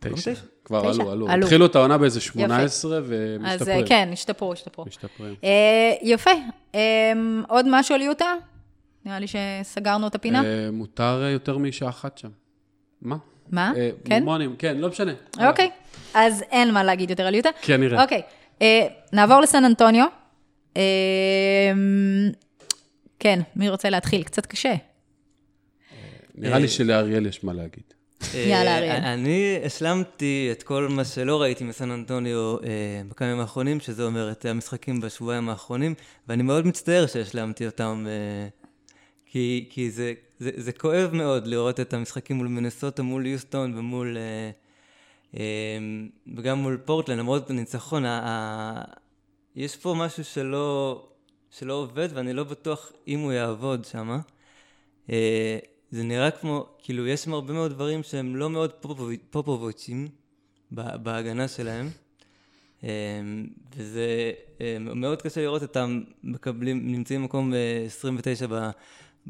[0.00, 0.32] 9.
[0.78, 1.10] כבר?
[1.10, 1.44] עלו, עלו.
[1.44, 3.86] התחילו את העונה באיזה 18 אז אה, ומשתפרים.
[3.86, 4.84] כן, השתפרו, השתפרו.
[4.84, 5.34] משתפרים.
[5.44, 6.30] אה, יפה.
[6.74, 7.12] אה,
[7.48, 8.34] עוד משהו על יוטה?
[9.04, 10.44] נראה לי שסגרנו את הפינה.
[10.44, 12.28] אה, מותר אה, יותר מאישה אחת שם.
[13.02, 13.16] מה?
[13.50, 13.72] מה?
[13.76, 14.22] אה, כן?
[14.24, 15.12] מונים, כן, לא משנה.
[15.48, 15.70] אוקיי.
[16.14, 17.48] אז אין מה להגיד יותר על יוטה.
[17.62, 18.02] כן, נראה.
[18.02, 18.22] אוקיי.
[18.62, 20.06] אה, נעבור לסן אנטוניו.
[20.76, 20.82] אה,
[23.18, 24.22] כן, מי רוצה להתחיל?
[24.22, 24.74] קצת קשה.
[26.34, 27.94] נראה לי שלאריאל יש מה להגיד.
[28.34, 29.04] יאללה, אה, אריאל.
[29.04, 34.30] אני השלמתי את כל מה שלא ראיתי מסן אנטוניו אה, בכמה ימים האחרונים, שזה אומר
[34.30, 35.94] את המשחקים בשבועיים האחרונים,
[36.28, 38.48] ואני מאוד מצטער שהשלמתי אותם, אה,
[39.26, 44.16] כי, כי זה, זה, זה כואב מאוד לראות את המשחקים מול מנסוטה, מול יוסטון ומול...
[46.36, 48.04] וגם מול פורטלנד, למרות הניצחון,
[49.56, 51.02] יש פה משהו שלא,
[51.50, 54.20] שלא עובד, ואני לא בטוח אם הוא יעבוד שם.
[55.92, 60.08] אה, זה נראה כמו, כאילו, יש שם הרבה מאוד דברים שהם לא מאוד פופובי- פופוביצ'ים
[60.70, 61.88] בהגנה שלהם.
[62.84, 62.88] אה,
[63.76, 68.70] וזה אה, מאוד קשה לראות אותם מקבלים, נמצאים במקום אה, 29 ב...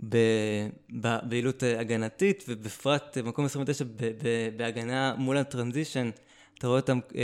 [0.08, 0.68] ב-
[1.00, 6.10] ב- ביעילות אה, הגנתית, ובפרט אה, מקום 29 ב- ב- בהגנה מול הטרנזישן,
[6.58, 7.22] אתה רואה אותם אה,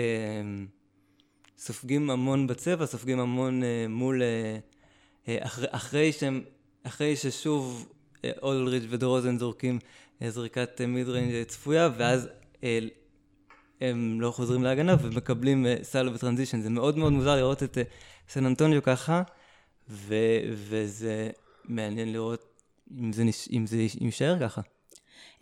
[1.59, 4.23] סופגים המון בצבע, סופגים המון אה, מול...
[4.23, 4.59] אה,
[5.29, 6.43] אה, אחרי, אחרי שהם,
[6.83, 7.96] אחרי ששוב אה,
[8.43, 9.79] אולדריג' ודרוזן זורקים
[10.23, 12.29] אה, זריקת אה, mid-range צפויה, ואז
[12.65, 12.79] אה,
[13.81, 16.61] הם לא חוזרים להגנה ומקבלים אה, סל ב transition.
[16.61, 17.83] זה מאוד מאוד מוזר לראות את אה,
[18.29, 19.23] סן אנטוניו ככה,
[19.89, 20.15] ו,
[20.53, 21.31] וזה
[21.65, 22.61] מעניין לראות
[23.01, 24.61] אם זה, נש, אם זה יישאר ככה.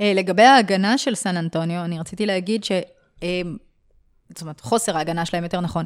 [0.01, 2.73] אה, לגבי ההגנה של סן אנטוניו, אני רציתי להגיד ש...
[3.23, 3.43] אה,
[4.29, 5.85] זאת אומרת, חוסר ההגנה שלהם, יותר נכון.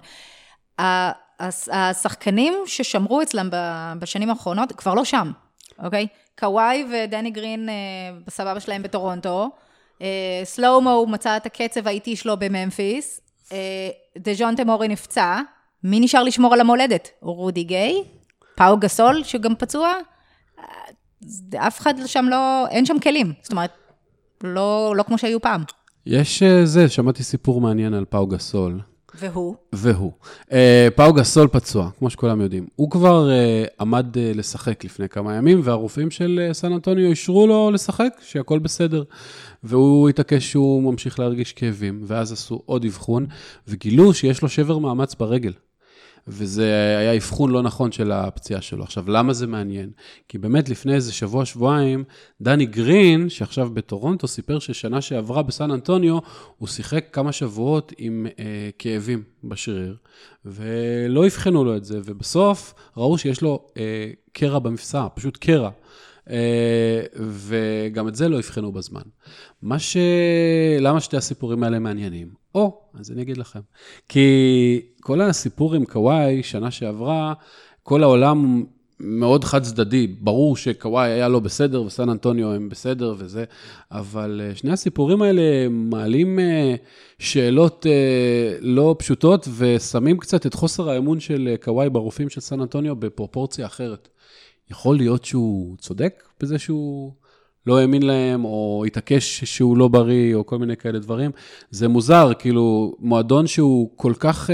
[1.70, 3.48] השחקנים ששמרו אצלם
[3.98, 5.32] בשנים האחרונות כבר לא שם,
[5.84, 6.06] אוקיי?
[6.38, 7.74] קוואי ודני גרין אה,
[8.26, 9.50] בסבבה שלהם בטורונטו.
[10.02, 13.20] אה, סלואומו מצא את הקצב האיטי שלו בממפיס.
[13.52, 13.88] אה,
[14.18, 15.40] דז'ון תמורי נפצע,
[15.84, 17.08] מי נשאר לשמור על המולדת?
[17.20, 18.04] רודי גיי?
[18.54, 19.94] פאו גסול, שגם פצוע?
[21.56, 23.32] אף אחד שם לא, אין שם כלים.
[23.42, 23.70] זאת אומרת,
[24.44, 25.62] לא, לא כמו שהיו פעם.
[26.06, 28.80] יש זה, שמעתי סיפור מעניין על פאו גסול.
[29.18, 29.54] והוא?
[29.72, 30.12] והוא.
[30.52, 32.66] אה, פאו גסול פצוע, כמו שכולם יודעים.
[32.76, 37.46] הוא כבר אה, עמד אה, לשחק לפני כמה ימים, והרופאים של אה, סן אנטוניו אישרו
[37.46, 39.02] לו לשחק, שהכל בסדר.
[39.62, 43.26] והוא התעקש שהוא ממשיך להרגיש כאבים, ואז עשו עוד אבחון,
[43.68, 45.52] וגילו שיש לו שבר מאמץ ברגל.
[46.28, 48.82] וזה היה אבחון לא נכון של הפציעה שלו.
[48.84, 49.90] עכשיו, למה זה מעניין?
[50.28, 52.04] כי באמת לפני איזה שבוע, שבועיים,
[52.40, 56.18] דני גרין, שעכשיו בטורונטו, סיפר ששנה שעברה בסן אנטוניו,
[56.58, 59.96] הוא שיחק כמה שבועות עם אה, כאבים בשריר,
[60.44, 65.70] ולא אבחנו לו את זה, ובסוף ראו שיש לו אה, קרע במפסע, פשוט קרע.
[66.30, 69.02] אה, וגם את זה לא אבחנו בזמן.
[69.62, 69.96] מה ש...
[70.80, 72.28] למה שתי הסיפורים האלה מעניינים?
[72.54, 73.60] או, אז אני אגיד לכם.
[74.08, 77.32] כי כל הסיפור עם קוואי, שנה שעברה,
[77.82, 78.64] כל העולם
[79.00, 80.06] מאוד חד צדדי.
[80.06, 83.44] ברור שקוואי היה לא בסדר וסן אנטוניו הם בסדר וזה,
[83.92, 86.74] אבל אה, שני הסיפורים האלה מעלים אה,
[87.18, 87.86] שאלות
[88.60, 94.08] לא פשוטות ושמים קצת את חוסר האמון של קוואי ברופאים של סן אנטוניו בפרופורציה אחרת.
[94.70, 97.12] יכול להיות שהוא צודק בזה שהוא
[97.68, 101.30] לא האמין להם, או התעקש שהוא לא בריא, או כל מיני כאלה דברים.
[101.70, 104.52] זה מוזר, כאילו, מועדון שהוא כל כך uh,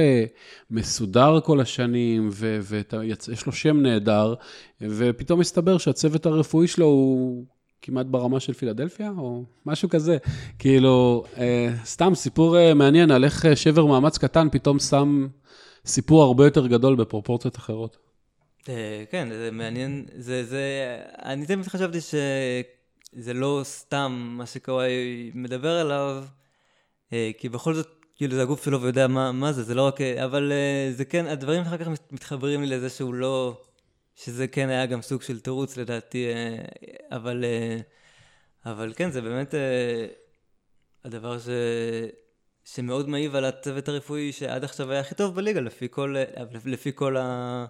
[0.70, 4.34] מסודר כל השנים, ויש לו שם נהדר,
[4.80, 7.44] ופתאום מסתבר שהצוות הרפואי שלו הוא
[7.82, 10.16] כמעט ברמה של פילדלפיה, או משהו כזה.
[10.58, 11.38] כאילו, uh,
[11.84, 15.26] סתם סיפור uh, מעניין על איך uh, שבר מאמץ קטן פתאום שם
[15.86, 18.03] סיפור הרבה יותר גדול בפרופורציות אחרות.
[18.68, 25.72] אה, כן, זה מעניין, זה, זה, אני תמיד חשבתי שזה לא סתם מה שקוואי מדבר
[25.72, 26.24] עליו,
[27.12, 30.00] אה, כי בכל זאת, כאילו זה הגוף שלו ויודע מה, מה זה, זה לא רק,
[30.00, 33.62] אבל אה, זה כן, הדברים אחר כך מתחברים לי לזה שהוא לא,
[34.14, 36.26] שזה כן היה גם סוג של תירוץ לדעתי,
[37.10, 37.44] אבל,
[38.66, 39.54] אבל כן, זה באמת
[41.04, 41.48] הדבר ש...
[42.64, 46.16] שמאוד מעיב על הצוות הרפואי שעד עכשיו היה הכי טוב בליגה, לפי כל,
[46.64, 47.66] לפי כל ה...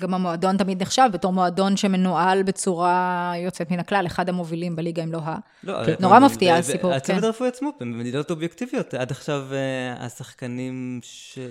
[0.00, 5.12] גם המועדון תמיד נחשב בתור מועדון שמנוהל בצורה יוצאת מן הכלל, אחד המובילים בליגה, אם
[5.12, 5.36] לא ה...
[5.64, 5.94] לא, כן.
[6.00, 6.96] נורא מפתיע הסיפור, כן.
[6.96, 11.00] הצוות הרפואי עצמו, במדינות אובייקטיביות, עד עכשיו אה, השחקנים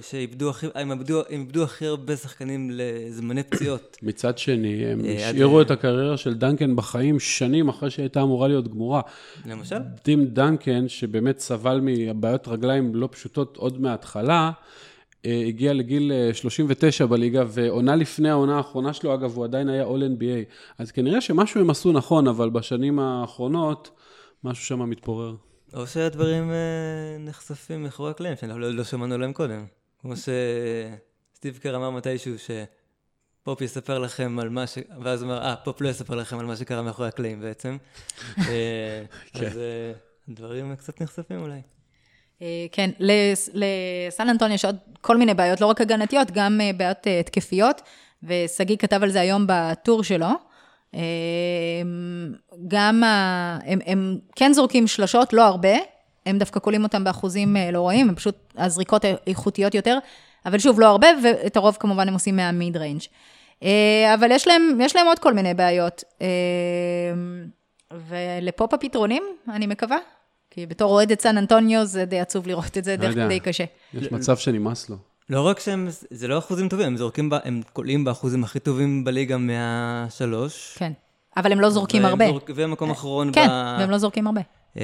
[0.02, 3.98] שאיבדו הכי, הם איבדו, הם איבדו הכי הרבה שחקנים לזמני פציעות.
[4.04, 8.68] מצד שני, הם אה, השאירו את הקריירה של דנקן בחיים שנים אחרי שהייתה אמורה להיות
[8.68, 9.02] גמורה.
[9.46, 9.80] למשל?
[10.04, 14.52] טים דנקן, שבאמת סבל מבעיות רגליים לא פשוטות עוד מההתחלה, אה,
[15.26, 20.20] הגיע לגיל 39 אה, בליגה, ועונה לפני העונה האחרונה שלו, אגב, הוא עדיין היה All
[20.20, 20.54] NBA.
[20.78, 23.92] אז כנראה שמשהו הם עשו נכון, אבל בשנים האחרונות,
[24.44, 25.36] משהו שם מתפורר.
[25.74, 29.66] או שהדברים אה, נחשפים מאחורי הקלעים, שאנחנו לא, לא שמענו עליהם קודם.
[30.02, 34.78] כמו שסטיב קר אמר מתישהו, שפופ יספר לכם על מה ש...
[35.04, 37.78] ואז הוא אמר, אה, פופ לא יספר לכם על מה שקרה מאחורי הקלעים בעצם.
[38.36, 38.46] כן.
[39.34, 39.60] אז
[40.30, 41.62] דברים קצת נחשפים אולי.
[42.42, 42.90] אה, כן,
[43.54, 47.82] לסן אנטוני יש עוד כל מיני בעיות, לא רק הגנתיות, גם אה, בעיות אה, התקפיות,
[48.24, 50.28] ושגיא כתב על זה היום בטור שלו.
[52.68, 53.60] גם, ה...
[53.66, 55.78] הם, הם כן זורקים שלשות, לא הרבה,
[56.26, 59.98] הם דווקא קולעים אותם באחוזים לא רעים, הם פשוט הזריקות איכותיות יותר,
[60.46, 63.02] אבל שוב, לא הרבה, ואת הרוב כמובן הם עושים מה mid-range.
[64.14, 66.04] אבל יש להם, יש להם עוד כל מיני בעיות.
[67.92, 69.98] ולפופ הפתרונים, אני מקווה,
[70.52, 73.64] כי בתור אוהדת סן אנטוניו זה די עצוב לראות את זה, לא די קשה.
[73.94, 74.98] יש מצב שנמאס לו.
[75.30, 79.38] לא רק שהם, זה לא אחוזים טובים, הם זורקים, הם קולעים באחוזים הכי טובים בליגה
[79.38, 80.78] מהשלוש.
[80.78, 80.92] כן,
[81.38, 82.26] אבל הם לא זורקים הרבה.
[82.56, 83.48] והם מקום אחרון כן,
[83.80, 84.42] והם לא זורקים הרבה.
[84.78, 84.84] אה,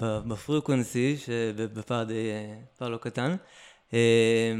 [0.00, 2.30] בפריקוונסי, שבפער די,
[2.78, 3.36] פער לא קטן.
[3.94, 4.54] אה,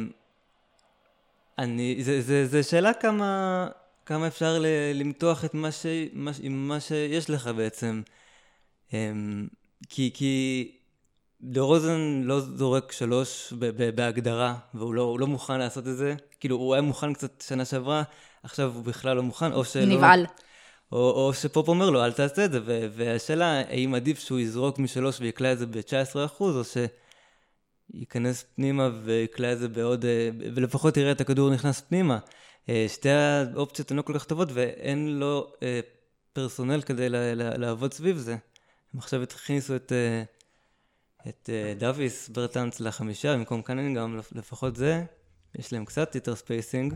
[1.58, 3.66] אני, זה, זה, זה שאלה כמה,
[4.06, 4.62] כמה אפשר
[4.94, 8.02] למתוח את מה, ש, מה, מה שיש לך בעצם.
[9.88, 10.72] כי, כי
[11.40, 13.52] דורוזן לא זורק שלוש
[13.94, 16.14] בהגדרה, והוא לא, לא מוכן לעשות את זה.
[16.40, 18.02] כאילו, הוא היה מוכן קצת שנה שעברה,
[18.42, 19.84] עכשיו הוא בכלל לא מוכן, או שלא...
[19.84, 20.26] נבהל.
[20.92, 22.60] או, או שפופ אומר לו, אל תעשה את זה,
[22.92, 26.62] והשאלה, האם עדיף שהוא יזרוק משלוש ויקלע את זה ב-19%, או
[27.94, 32.18] שייכנס פנימה ויקלע את זה בעוד, אה, ולפחות יראה את הכדור נכנס פנימה.
[32.68, 35.80] אה, שתי האופציות הן לא כל כך טובות, ואין לו אה,
[36.32, 38.36] פרסונל כדי לעבוד סביב זה.
[38.94, 40.22] הם עכשיו הכניסו את, אה,
[41.28, 45.04] את אה, דוויס ברטנץ לחמישה במקום קנינגהם, לפחות זה.
[45.54, 46.94] יש להם קצת יותר spacing,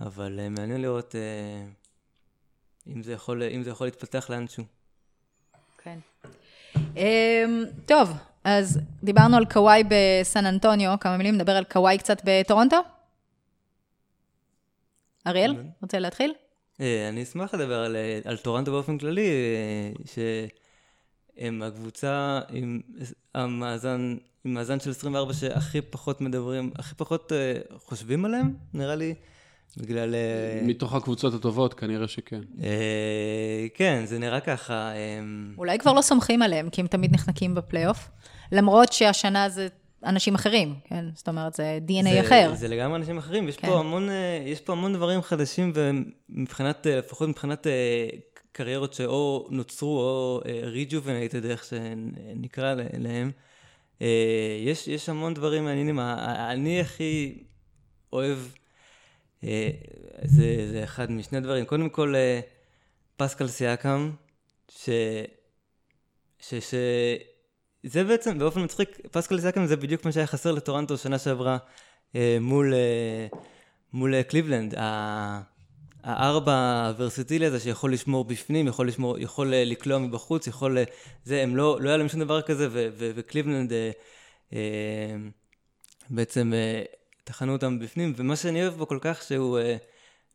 [0.00, 1.14] אבל אה, מעניין לראות
[2.86, 4.64] אם זה יכול, אם זה יכול להתפתח לאנשהו.
[5.78, 5.98] כן.
[6.96, 8.10] אמ, טוב,
[8.44, 12.76] אז דיברנו על קוואי בסן אנטוניו, כמה מילים, נדבר על קוואי קצת בטורונטו?
[15.26, 16.34] אריאל, רוצה להתחיל?
[16.80, 19.30] אה, אני אשמח לדבר על, על טורנטו באופן כללי,
[21.38, 22.80] אה, שהם הקבוצה עם
[23.34, 27.32] המאזן, עם מאזן של 24 שהכי פחות מדברים, הכי פחות
[27.76, 29.14] חושבים עליהם, נראה לי,
[29.76, 30.14] בגלל...
[30.62, 32.40] מתוך הקבוצות הטובות, כנראה שכן.
[33.74, 34.92] כן, זה נראה ככה.
[35.58, 38.08] אולי כבר לא סומכים עליהם, כי הם תמיד נחנקים בפלייאוף,
[38.52, 39.68] למרות שהשנה זה
[40.06, 41.04] אנשים אחרים, כן?
[41.14, 42.52] זאת אומרת, זה DNA זה, אחר.
[42.54, 43.48] זה לגמרי אנשים אחרים.
[43.48, 43.68] יש, כן.
[43.68, 48.08] פה המון, אה, יש פה המון דברים חדשים, ומבחינת, אה, לפחות מבחינת אה,
[48.56, 53.30] קריירות שאו נוצרו או rejuvenated, איך שנקרא להם,
[54.64, 56.00] יש, יש המון דברים מעניינים.
[56.00, 57.42] אני הכי
[58.12, 58.38] אוהב,
[60.22, 61.64] זה, זה אחד משני דברים.
[61.64, 62.14] קודם כל,
[63.16, 64.10] פסקל סיאקם,
[64.68, 64.90] ש...
[66.38, 66.54] ש...
[66.54, 66.74] ש...
[67.82, 71.58] זה בעצם, באופן מצחיק, פסקל סייקם זה בדיוק מה שהיה חסר לטורנטו שנה שעברה
[72.14, 73.38] אה, מול, אה,
[73.92, 74.74] מול אה, קליבלנד.
[76.06, 80.78] הארבע הוורסטילי הזה שיכול לשמור בפנים, יכול לשמור, יכול אה, לקלוע מבחוץ, יכול...
[80.78, 80.84] אה,
[81.24, 83.90] זה, הם לא, לא היה להם שום דבר כזה, ו, ו, וקליבלנד אה,
[84.52, 85.16] אה,
[86.10, 86.82] בעצם אה,
[87.24, 89.58] טחנו אותם בפנים, ומה שאני אוהב בו כל כך שהוא...
[89.58, 89.76] אה,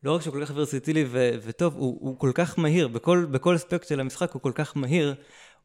[0.04, 3.56] לא רק שהוא כל כך ורסטילי ו- וטוב, הוא, הוא כל כך מהיר, בכל, בכל
[3.56, 5.16] אספקט של המשחק הוא כל כך מהיר,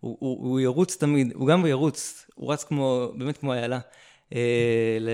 [0.00, 3.80] הוא, הוא, הוא ירוץ תמיד, הוא גם ירוץ, הוא רץ כמו, באמת כמו איילה.
[4.34, 5.10] אה, ל...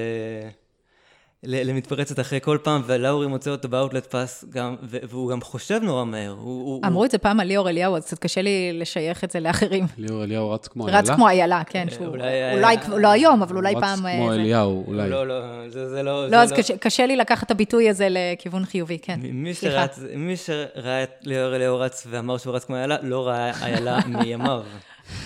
[1.44, 6.30] למתפרצת אחרי כל פעם, ולאורי מוצא אותו באוטלט פאס, גם, והוא גם חושב נורא מהר.
[6.30, 7.06] הוא, אמרו הוא...
[7.06, 9.86] את זה פעם על ליאור אליהו, אז קצת קשה לי לשייך את זה לאחרים.
[9.98, 11.00] ליאור אליהו רץ כמו איילה?
[11.00, 11.86] רץ כמו איילה, כן.
[11.90, 12.98] שהוא, אולי, אולי היה...
[12.98, 14.06] לא היום, אבל אולי פעם...
[14.06, 15.10] רץ כמו אה, אליהו, אולי.
[15.10, 16.22] לא, לא, זה, זה לא...
[16.24, 16.56] לא, זה אז לא...
[16.56, 19.20] קשה, קשה לי לקחת את הביטוי הזה לכיוון חיובי, כן.
[19.22, 23.62] מי, שרץ, מי שראה את ליאור אליהו רץ ואמר שהוא רץ כמו איילה, לא ראה
[23.62, 24.62] איילה מימיו.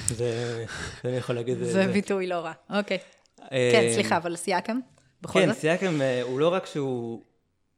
[0.08, 0.64] זה,
[1.04, 1.58] אני יכול להגיד.
[1.62, 2.98] זה ביטוי לא רע, אוקיי.
[3.52, 4.80] אה, כן, סליחה, אבל סייקם?
[5.26, 5.54] בכל כן, זאת?
[5.54, 7.22] כן, סייקם אה, הוא לא רק שהוא...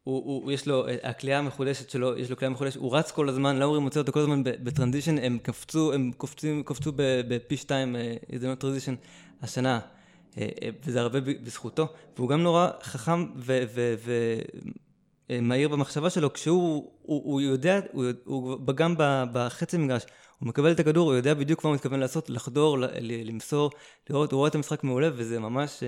[0.05, 3.11] הוא, הוא, הוא, יש לו, אה, הכלייה המחודשת שלו, יש לו כלייה מחודשת, הוא רץ
[3.11, 7.57] כל הזמן, לאורי מוצא אותו כל הזמן ב transition, הם קפצו, הם קופצים, קופצו בפי
[7.57, 7.97] שתיים
[8.33, 8.95] הזדמנות transition
[9.43, 9.81] השנה,
[10.85, 13.27] וזה הרבה בזכותו, והוא גם נורא חכם
[15.31, 18.95] ומהיר במחשבה שלו, כשהוא הוא, הוא יודע, הוא, הוא גם
[19.33, 20.07] בחצי מגרש,
[20.39, 23.71] הוא מקבל את הכדור, הוא יודע בדיוק מה הוא מתכוון לעשות, לחדור, למסור,
[24.11, 25.83] לראות, הוא רואה את המשחק מעולה, וזה ממש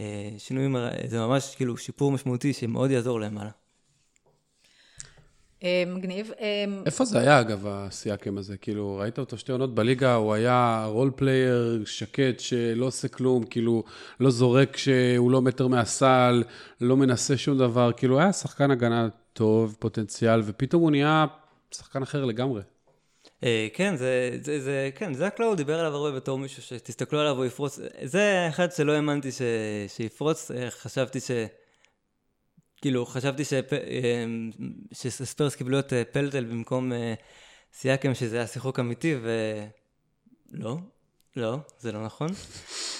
[0.00, 3.50] אה, אה, שינוי, זה ממש כאילו שיפור משמעותי שמאוד יעזור להם הלאה.
[5.62, 6.30] אה, מגניב.
[6.86, 8.56] איפה זה היה, אגב, הסייקם הזה?
[8.56, 13.84] כאילו, ראית אותו שתי עונות בליגה, הוא היה role player שקט שלא עושה כלום, כאילו,
[14.20, 16.42] לא זורק כשהוא לא מטר מהסל,
[16.80, 21.26] לא מנסה שום דבר, כאילו, היה שחקן הגנה טוב, פוטנציאל, ופתאום הוא נהיה
[21.70, 22.62] שחקן אחר לגמרי.
[23.46, 27.20] אה, כן, זה, זה, זה, כן, זה הקלאו, הוא דיבר עליו הרבה בתור מישהו שתסתכלו
[27.20, 27.78] עליו, הוא יפרוץ.
[28.02, 29.42] זה אחד שלא האמנתי ש,
[29.88, 31.30] שיפרוץ, אה, חשבתי ש...
[32.80, 34.24] כאילו, חשבתי ש, אה,
[34.92, 36.92] שספרס קיבלו את פלטל במקום
[37.72, 39.14] סייקם, שזה היה שיחוק אמיתי,
[40.52, 40.76] ולא,
[41.36, 42.28] לא, זה לא נכון.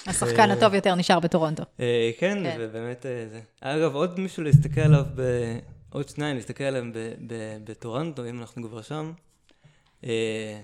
[0.07, 1.63] השחקן הטוב יותר נשאר בטורונטו.
[1.77, 1.85] כן,
[2.19, 3.39] כן, ובאמת זה.
[3.61, 5.05] אגב, עוד מישהו להסתכל עליו,
[5.89, 6.91] עוד שניים להסתכל עליהם
[7.63, 9.11] בטורונטו, אם אנחנו כבר שם.
[10.03, 10.59] אה,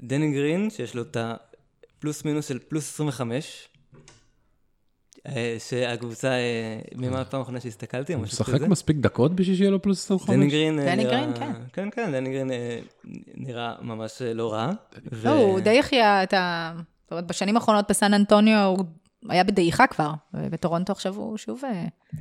[0.00, 3.68] דני גרין, שיש לו את הפלוס מינוס של פלוס 25,
[5.26, 10.04] אה, שהקבוצה, אה, ממה הפעם האחרונה שהסתכלתי, הוא משחק מספיק דקות בשביל שיהיה לו פלוס
[10.04, 10.36] 25?
[10.36, 11.52] דני גרין דני גרין, כן.
[11.72, 12.50] כן, כן, דני גרין
[13.34, 14.72] נראה ממש לא רע.
[15.24, 16.72] לא, הוא די החיה את ה...
[17.02, 18.84] זאת אומרת, בשנים האחרונות בסן אנטוניו הוא
[19.28, 21.62] היה בדעיכה כבר, ובטורונטו עכשיו הוא שוב...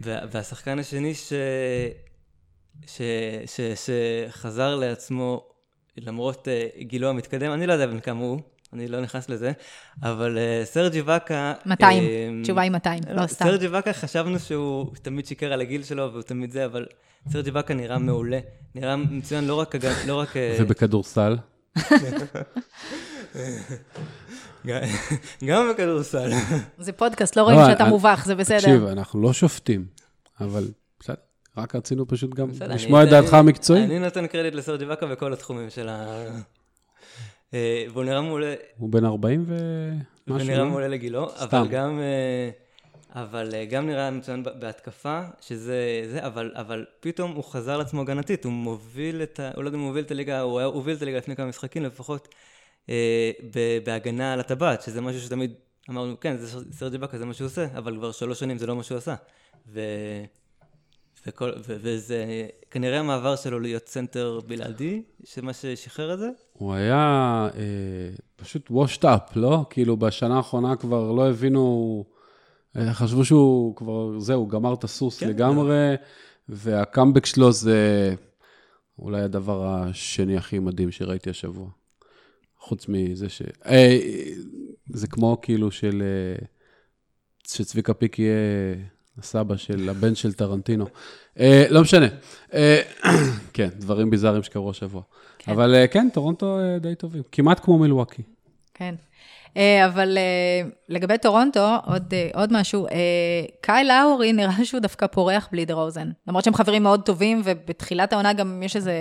[0.01, 1.13] והשחקן השני
[4.25, 5.56] שחזר לעצמו
[5.97, 8.39] למרות uh, גילו המתקדם, אני לא יודע בן כמה הוא,
[8.73, 9.51] אני לא נכנס לזה,
[10.03, 11.53] אבל uh, סרג'י ואקה...
[11.65, 13.45] 200, uh, תשובה היא 200, לא, לא סתם.
[13.45, 16.85] סרג'י ואקה חשבנו שהוא תמיד שיקר על הגיל שלו והוא תמיד זה, אבל
[17.29, 18.39] סרג'י ואקה נראה מעולה,
[18.75, 19.75] נראה מצוין לא רק...
[20.07, 21.37] לא רק ובכדורסל?
[25.45, 26.31] גם בכדורסל.
[26.77, 28.57] זה פודקאסט, לא רואים לא, שאתה מובך, זה בסדר.
[28.57, 29.85] תקשיב, אנחנו לא שופטים,
[30.41, 30.67] אבל
[31.57, 33.85] רק רצינו פשוט גם לשמוע את דעתך המקצועית.
[33.85, 36.25] אני נותן קרדיט לסרג'י ואקה בכל התחומים של ה...
[37.53, 38.55] אה, והוא נראה מעולה.
[38.77, 40.47] הוא בן 40 ומשהו.
[40.47, 41.99] הוא נראה מעולה לגילו, אבל גם...
[41.99, 42.49] אה,
[43.21, 48.45] אבל אה, גם נראה מצוין בהתקפה, שזה זה, אבל, אבל פתאום הוא חזר לעצמו הגנתית,
[48.45, 49.51] הוא מוביל את ה...
[49.55, 51.45] הוא לא יודע אם הוא מוביל את הליגה, הוא היה הוביל את הליגה לפני כמה
[51.45, 52.27] משחקים לפחות,
[52.89, 53.31] אה,
[53.83, 55.53] בהגנה על הטבעת, שזה משהו שתמיד
[55.89, 58.75] אמרנו, כן, זה סרג' איבקה, זה מה שהוא עושה, אבל כבר שלוש שנים זה לא
[58.75, 59.15] מה שהוא עשה.
[59.67, 59.81] ו...
[61.27, 66.29] וכל, ו, וזה כנראה המעבר שלו להיות סנטר בלעדי, שמה ששחרר את זה?
[66.53, 69.65] הוא היה, אה, פשוט washed up, לא?
[69.69, 72.05] כאילו, בשנה האחרונה כבר לא הבינו,
[72.75, 75.29] אה, חשבו שהוא כבר, זהו, גמר את הסוס כן.
[75.29, 75.95] לגמרי,
[76.49, 78.13] והקאמבק שלו זה
[78.99, 81.69] אולי הדבר השני הכי מדהים שראיתי השבוע.
[82.59, 83.41] חוץ מזה ש...
[83.65, 83.97] אה,
[84.89, 86.01] זה כמו כאילו של...
[86.01, 86.45] אה,
[87.47, 88.75] שצביקה פיק יהיה
[89.19, 90.85] הסבא של הבן של טרנטינו.
[91.39, 92.07] אה, לא משנה.
[92.53, 92.81] אה,
[93.53, 95.01] כן, דברים ביזאריים שקרו השבוע.
[95.37, 95.51] כן.
[95.51, 97.23] אבל אה, כן, טורונטו אה, די טובים.
[97.31, 98.21] כמעט כמו מילווקי.
[98.73, 98.95] כן.
[99.57, 102.87] אה, אבל אה, לגבי טורונטו, עוד, אה, עוד משהו,
[103.61, 106.09] קייל לאורי נראה שהוא דווקא פורח בלי דה רוזן.
[106.27, 108.93] למרות שהם חברים מאוד טובים, ובתחילת העונה גם יש איזה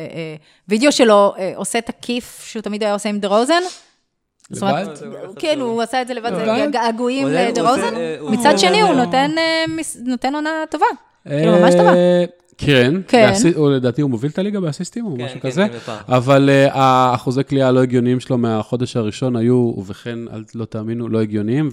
[0.69, 3.63] וידאו שלו עושה את הכיף שהוא תמיד היה עושה עם דה רוזן.
[4.51, 5.03] זאת אומרת?
[5.39, 6.69] כן, הוא עשה את זה לבד, זה לבד?
[6.73, 7.97] געגועים הוא עדיין- לדה הוא עושה- רוזן.
[7.97, 9.65] אה, הוא מצד שני, הוא נותן, אה,
[10.05, 10.87] נותן עונה טובה.
[11.29, 11.95] כאילו, ממש טובה.
[11.95, 12.25] אה,
[12.59, 13.27] כן, כן.
[13.31, 15.93] באסי- הוא לדעתי הוא מוביל את הליגה באסיסטים או כן, משהו כן, כזה, כן.
[16.09, 21.21] אבל אה, האחוזי קליעה הלא הגיוניים שלו מהחודש הראשון היו, ובכן, אל לא תאמינו, לא
[21.21, 21.69] הגיוניים,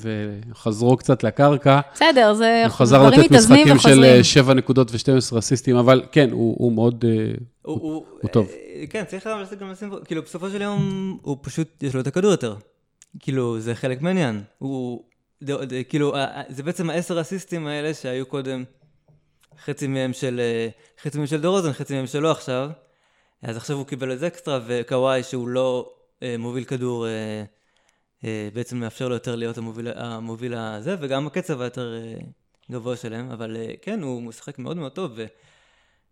[0.52, 1.80] וחזרו קצת לקרקע.
[1.94, 4.18] בסדר, זה הוא חזר דברים לתת מתאזנים משחקים של וחוזרים.
[4.18, 7.06] אה, 7 נקודות ו-12 אסיסטים, אבל כן, הוא הוא מאוד...
[7.08, 8.48] אה, הוא, הוא, הוא טוב.
[8.52, 9.28] אה, כן, צריך
[9.60, 12.56] גם לשים- כאילו, בסופו של יום, הוא פשוט, יש לו את הכדור יותר.
[13.20, 14.44] כאילו, זה חלק מהעניין.
[14.58, 15.04] הוא,
[15.42, 16.14] זה, זה, כאילו,
[16.50, 18.64] זה בעצם העשר אסיסטים האלה שהיו קודם,
[19.66, 20.68] חצי מהם של, אה,
[21.02, 22.70] חצי מהם של דורוזן, חצי מהם שלו עכשיו.
[23.42, 27.44] אז עכשיו הוא קיבל איזה אקסטרה, וקוואי, שהוא לא אה, מוביל כדור, אה,
[28.26, 32.14] אה, בעצם מאפשר לו יותר להיות המוביל, המוביל הזה, וגם הקצב היותר אה,
[32.72, 35.28] גבוה שלהם, אבל אה, כן, הוא משחק מאוד מאוד טוב, ואני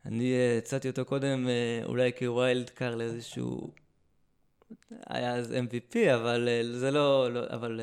[0.06, 3.72] אה, הצעתי אותו קודם אה, אולי כווילד קאר לאיזשהו...
[5.08, 7.34] היה אז MVP, אבל אה, זה לא...
[7.34, 7.82] לא אבל,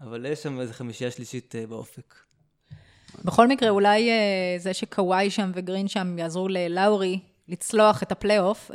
[0.00, 2.14] אבל יש שם איזה חמישייה שלישית באופק.
[3.24, 4.10] בכל מקרה, אולי
[4.58, 8.70] זה שקוואי שם וגרין שם יעזרו ללאורי לצלוח את הפלייאוף,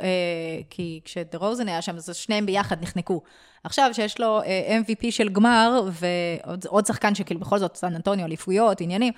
[0.70, 3.22] כי כשדה רוזן היה שם, אז שניהם ביחד נחנקו.
[3.64, 4.40] עכשיו, שיש לו
[4.82, 9.12] MVP של גמר, ועוד עוד שחקן שכאילו בכל זאת, סן אנטוניו, אליפויות, עניינים,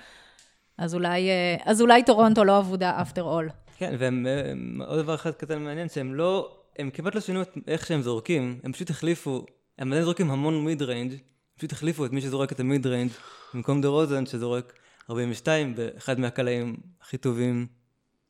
[0.79, 3.53] אז אולי, אה, אז אולי טורונטו לא אבודה after all.
[3.77, 4.25] כן, והם...
[4.51, 6.55] הם- עוד דבר אחד קטן מעניין, שהם לא...
[6.79, 9.45] הם כמעט לא שינו את איך שהם זורקים, הם פשוט החליפו...
[9.77, 11.13] הם עדיין זורקים המון mid range,
[11.57, 13.11] פשוט החליפו את מי שזורק את ה mid range,
[13.53, 14.73] במקום דה רוזן שזורק
[15.09, 17.67] 42, באחד מהקלעים הכי טובים,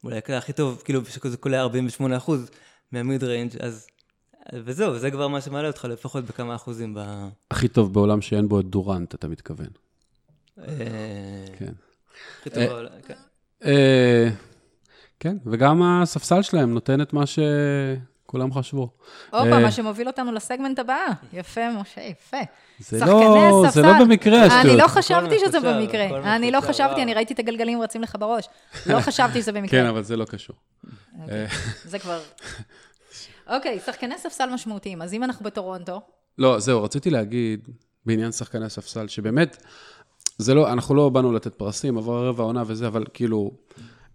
[0.04, 1.68] אולי הקלע הכי טוב, כאילו, שזה קולע
[2.26, 2.32] 48%
[2.92, 3.88] מהמיד ריינג', אז...
[4.54, 7.28] וזהו, זה כבר מה שמעלה אותך לפחות בכמה אחוזים ב...
[7.52, 9.68] הכי טוב בעולם שאין בו את דורנט, אתה מתכוון.
[10.60, 10.66] אה,
[11.58, 11.74] כן.
[12.56, 13.14] בעולם, כן.
[13.66, 14.30] אה,
[15.20, 18.90] כן, וגם הספסל שלהם נותן את מה שכולם חשבו.
[19.32, 19.60] הופה, אה.
[19.60, 21.06] מה שמוביל אותנו לסגמנט הבא.
[21.34, 22.38] יפה, משה, יפה.
[22.80, 23.82] זה לא, זה.
[23.82, 24.80] לא במקרה, אני השטויות.
[24.80, 26.36] לא חשבתי שזה במקרה.
[26.36, 27.04] אני לא חשבתי.
[27.04, 28.46] אני ראיתי את הגלגלים רצים לך בראש.
[28.86, 29.82] לא חשבתי שזה במקרה.
[29.82, 30.56] כן, אבל זה לא קשור.
[31.22, 31.48] אוקיי,
[31.86, 32.20] זה כבר...
[33.48, 35.02] אוקיי, שחקני ספסל משמעותיים.
[35.02, 36.02] אז אם אנחנו בטורונטו,
[36.38, 37.70] לא, זהו, רציתי להגיד
[38.06, 39.58] בעניין שחקני הספסל, שבאמת,
[40.40, 43.52] זה לא, אנחנו לא באנו לתת פרסים, עבר רבע העונה וזה, אבל כאילו,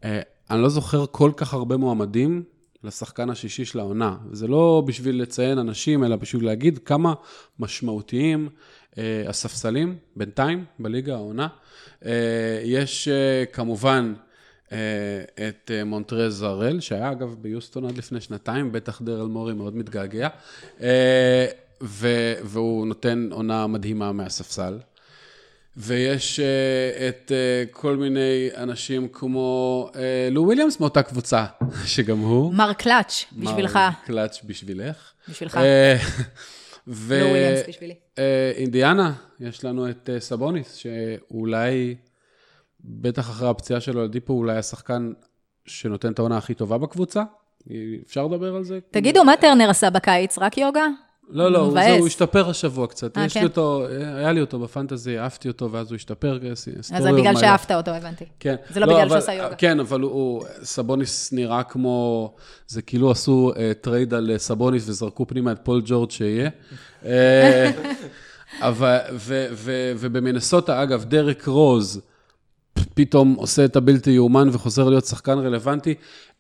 [0.04, 2.42] אה, אני לא זוכר כל כך הרבה מועמדים
[2.84, 4.16] לשחקן השישי של העונה.
[4.32, 7.14] זה לא בשביל לציין אנשים, אלא בשביל להגיד כמה
[7.58, 8.48] משמעותיים
[8.98, 11.48] אה, הספסלים בינתיים בליגה העונה.
[12.04, 13.08] אה, יש
[13.52, 14.14] כמובן
[15.48, 20.28] את מונטרז הראל, שהיה אגב ביוסטון עד לפני שנתיים, בטח דרל מורי מאוד מתגעגע,
[22.42, 24.78] והוא נותן עונה מדהימה מהספסל.
[25.76, 26.42] ויש אה,
[27.08, 29.96] את אה, כל מיני אנשים כמו אה,
[30.30, 31.44] לו וויליאמס מאותה קבוצה,
[31.94, 32.54] שגם הוא.
[32.54, 33.76] מר קלאץ', בשבילך.
[33.76, 35.12] מר קלאץ' בשבילך.
[35.28, 35.56] בשבילך.
[35.56, 35.96] אה,
[36.88, 37.94] ו- לו וויליאמס בשבילי.
[38.56, 41.94] אינדיאנה, יש לנו את אה, סבוניס, שאולי,
[42.84, 45.12] בטח אחרי הפציעה של אולדיפו, אולי השחקן
[45.66, 47.22] שנותן את העונה הכי טובה בקבוצה.
[48.06, 48.78] אפשר לדבר על זה?
[48.90, 50.38] תגידו, מה טרנר עשה בקיץ?
[50.38, 50.86] רק יוגה?
[51.28, 51.86] לא, לא, הוא, מבאס.
[51.86, 53.18] זה, הוא השתפר השבוע קצת.
[53.18, 53.40] אה, יש כן?
[53.40, 56.38] לי אותו, היה לי אותו ב fantasy, אהבתי אותו, ואז הוא השתפר.
[56.92, 58.24] אז זה בגלל שאהבת אותו, הבנתי.
[58.40, 58.54] כן.
[58.70, 59.54] זה לא בגלל אבל- שהוא עשה יוגה.
[59.54, 62.34] כן, אבל הוא, הוא, סבוניס נראה כמו,
[62.66, 66.50] זה כאילו עשו אה, trade על סבוניס וזרקו פנימה את פול ג'ורג' שיהיה.
[67.06, 67.70] אה,
[68.60, 72.00] אבל, ו, ו, ובמינסוטה, אגב, דרק רוז
[72.94, 75.94] פתאום עושה את הבלתי יאומן וחוזר להיות שחקן רלוונטי.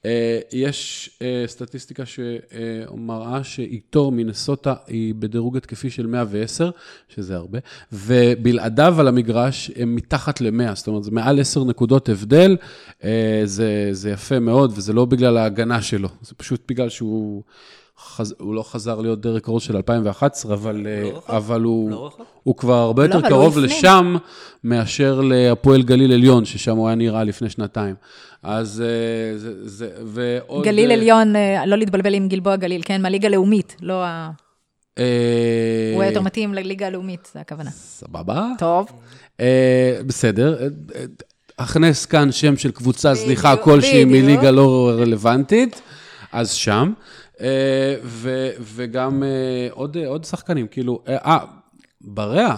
[0.04, 6.70] אה, יש אה, סטטיסטיקה שמראה שאיתו מינסוטה היא בדירוג התקפי של 110,
[7.08, 7.58] שזה הרבה,
[7.92, 12.56] ובלעדיו על המגרש הם מתחת ל-100, זאת אומרת, זה מעל 10 נקודות הבדל,
[13.04, 17.42] אה, זה, זה יפה מאוד, וזה לא בגלל ההגנה שלו, זה פשוט בגלל שהוא...
[17.98, 18.34] חז...
[18.38, 21.30] הוא לא חזר להיות דרק רוז של 2011, אבל, אה, רחוק.
[21.30, 22.10] אבל הוא, לא.
[22.42, 23.58] הוא כבר הרבה לא, יותר קרוב.
[23.58, 24.16] לשם
[24.64, 27.94] מאשר להפועל גליל עליון, ששם הוא היה נראה לפני שנתיים.
[28.42, 30.64] אז אה, זה, זה, ועוד...
[30.64, 31.34] גליל אה, עליון,
[31.66, 33.02] לא להתבלבל עם גלבוע גליל, כן?
[33.02, 34.30] מהליגה לאומית, לא ה...
[34.96, 35.04] הוא
[35.94, 37.70] הרבה יותר מתאים לליגה הלאומית, זה הכוונה.
[37.70, 38.48] סבבה.
[38.58, 38.88] טוב.
[40.06, 40.68] בסדר.
[41.58, 44.04] הכנס כאן שם של קבוצה זניחה כלשהי.
[44.04, 45.82] מליגה לא רלוונטית,
[46.32, 46.92] אז שם.
[47.40, 51.38] אה, ו- וגם אה, עוד אה, עוד שחקנים, כאילו, אה,
[52.00, 52.56] בריאה.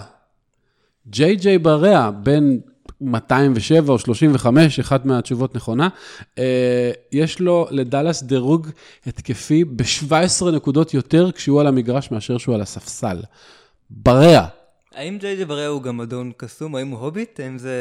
[1.07, 2.59] ג'יי ג'יי בריאה, בין
[3.01, 5.89] 207 או 35, אחת מהתשובות נכונה.
[7.11, 8.67] יש לו לדאלאס דירוג
[9.07, 13.17] התקפי ב-17 נקודות יותר כשהוא על המגרש מאשר שהוא על הספסל.
[13.89, 14.47] בריאה.
[14.95, 16.75] האם ג'יי ג'י בריאה הוא גם אדון קסום?
[16.75, 17.39] האם הוא הוביט?
[17.39, 17.75] האם זה...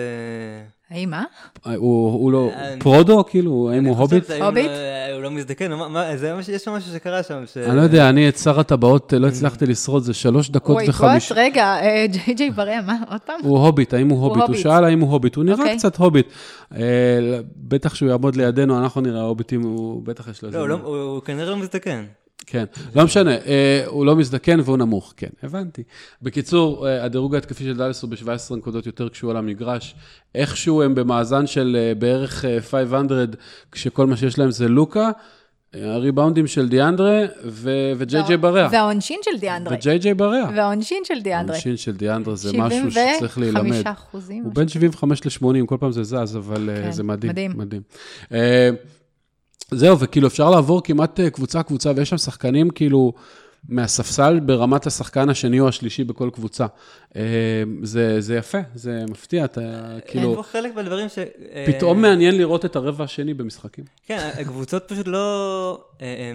[0.91, 1.25] האם מה?
[1.65, 4.31] הוא, הוא לא, אני- פרודו, כאילו, האם הוא הוביט?
[4.31, 4.67] הוביט?
[4.67, 5.71] לא- הוא לא מזדקן,
[6.17, 7.45] זה ממש- יש שם משהו שקרה שם.
[7.69, 10.89] אני לא יודע, אני את שר הטבעות אה, לא הצלחתי לשרוד, זה שלוש דקות וואי,
[10.89, 11.29] וחמיש.
[11.29, 12.97] גוט, רגע, אה, ג'יי ג'יי בריאה, מה?
[13.11, 13.41] עוד פעם?
[13.43, 14.45] הוא הוביט, האם הוא הוביט?
[14.49, 14.57] הוא.
[14.57, 15.77] שאל האם הוא הוביט, הוא נראה אוקיי.
[15.77, 16.27] קצת הוביט.
[16.77, 16.81] אה,
[17.57, 21.23] בטח שהוא יעמוד לידינו, אנחנו נראה הוביטים, הוא בטח יש לו לא, הוא לא- הוא
[21.23, 22.05] כנראה לא מזדקן.
[22.47, 25.83] כן, לא משנה, אה, הוא לא מזדקן והוא נמוך, כן, הבנתי.
[26.23, 29.95] בקיצור, אה, הדירוג ההתקפי של דאלס הוא ב-17 נקודות יותר כשהוא על המגרש.
[30.35, 33.11] איכשהו הם במאזן של אה, בערך אה, 500,
[33.73, 35.11] כשכל מה שיש להם זה לוקה,
[35.75, 38.69] הריבאונדים של דיאנדרה ו- וג'יי ג'יי בריאה.
[38.73, 39.75] והעונשין של דיאנדרה.
[39.75, 40.49] וג'יי ג'יי בריאה.
[40.57, 41.55] והעונשין של דיאנדרה.
[41.57, 43.61] העונשין של דיאנדרה זה משהו שצריך להילמד.
[43.61, 44.45] 75 אחוזים.
[44.45, 47.33] הוא בין 75 ל-80, כל פעם זה זז, אבל כן, זה מדהים.
[47.33, 47.53] מדהים.
[47.57, 47.83] מדהים.
[49.73, 53.13] אה, זהו, וכאילו אפשר לעבור כמעט אה, קבוצה-קבוצה, ויש שם שחקנים כאילו
[53.69, 56.67] מהספסל ברמת השחקן השני או השלישי בכל קבוצה.
[57.17, 57.23] אה,
[57.83, 61.19] זה, זה יפה, זה מפתיע, אתה אין כאילו, פה חלק מהדברים ש...
[61.19, 63.85] אה, פתאום מעניין לראות את הרבע השני במשחקים.
[64.07, 65.85] כן, הקבוצות פשוט לא...
[66.01, 66.33] אה,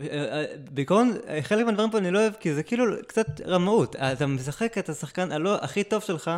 [0.00, 3.96] אה, אה, בעיקרון, אה, חלק מהדברים פה אני לא אוהב, כי זה כאילו קצת רמאות.
[3.96, 6.30] אתה משחק את השחקן הלא הכי טוב שלך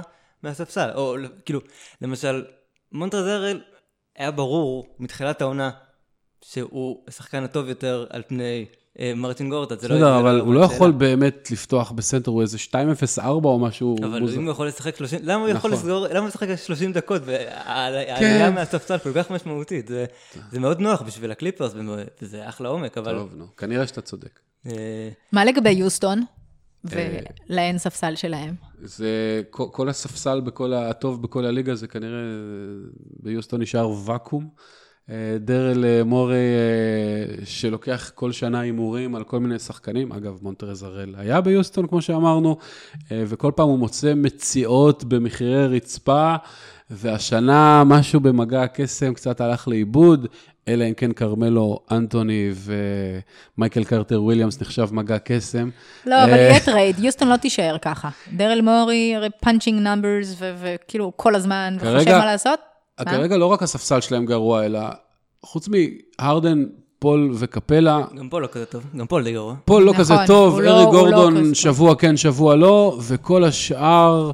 [0.42, 0.90] מהספסל.
[0.94, 1.60] או כאילו,
[2.02, 2.44] למשל,
[2.92, 3.60] מונטרזרל
[4.16, 5.70] היה ברור מתחילת העונה
[6.44, 8.64] שהוא השחקן הטוב יותר על פני
[9.00, 9.76] אה, מרטין גורטה.
[9.76, 10.74] זה לא- בסדר, אבל הוא לא שאלה.
[10.76, 13.96] יכול באמת לפתוח בסנטר, הוא איזה 2.04 או משהו.
[14.04, 14.36] אבל מוזר.
[14.36, 15.72] אם הוא יכול לשחק 30, למה הוא יכול נכון.
[15.72, 17.22] לסגור, למה הוא משחק 30 דקות?
[17.24, 18.54] והעלייה כן.
[18.54, 19.88] מהספסל כל כך משמעותית.
[19.88, 20.04] זה-
[20.50, 21.72] זה מאוד נוח בשביל הקליפרס,
[22.22, 23.12] וזה אחלה עומק, אבל...
[23.18, 24.40] טוב, נו, כנראה שאתה צודק.
[24.66, 24.72] אה,
[25.32, 26.24] מה לגבי יוסטון?
[26.92, 27.18] אה,
[27.48, 28.54] ולאין ספסל שלהם.
[28.82, 32.20] זה, כל, כל הספסל בכל הטוב בכל הליגה, זה כנראה,
[33.22, 34.48] ביוסטון נשאר ואקום.
[35.10, 36.36] אה, דרל אה, מורי,
[37.44, 42.56] שלוקח כל שנה הימורים על כל מיני שחקנים, אגב, מונטרז הראל היה ביוסטון, כמו שאמרנו,
[43.10, 46.36] וכל פעם הוא מוצא מציאות במחירי רצפה,
[46.90, 50.26] והשנה משהו במגע הקסם קצת הלך לאיבוד,
[50.68, 52.50] אלא אם כן כרמלו אנטוני
[53.56, 55.70] ומייקל קרטר וויליאמס נחשב מגע קסם.
[56.06, 58.08] לא, אבל אה, יהיה trade, יוסטון לא תישאר ככה.
[58.32, 62.58] דרל מורי, הרי punching numbers, וכאילו כל הזמן, כרגע- וחושב מה לעשות.
[63.00, 63.04] מה?
[63.10, 64.80] כרגע לא רק הספסל שלהם גרוע, אלא
[65.42, 66.64] חוץ מהרדן,
[66.98, 69.54] פול וקפלה, גם פה לא כזה טוב, גם פה די גרוע.
[69.64, 71.54] פול לא נכון, כזה טוב, הוא לא- אריק לא גורדון כזה טוב.
[71.54, 74.30] שבוע כן, שבוע לא, וכל השאר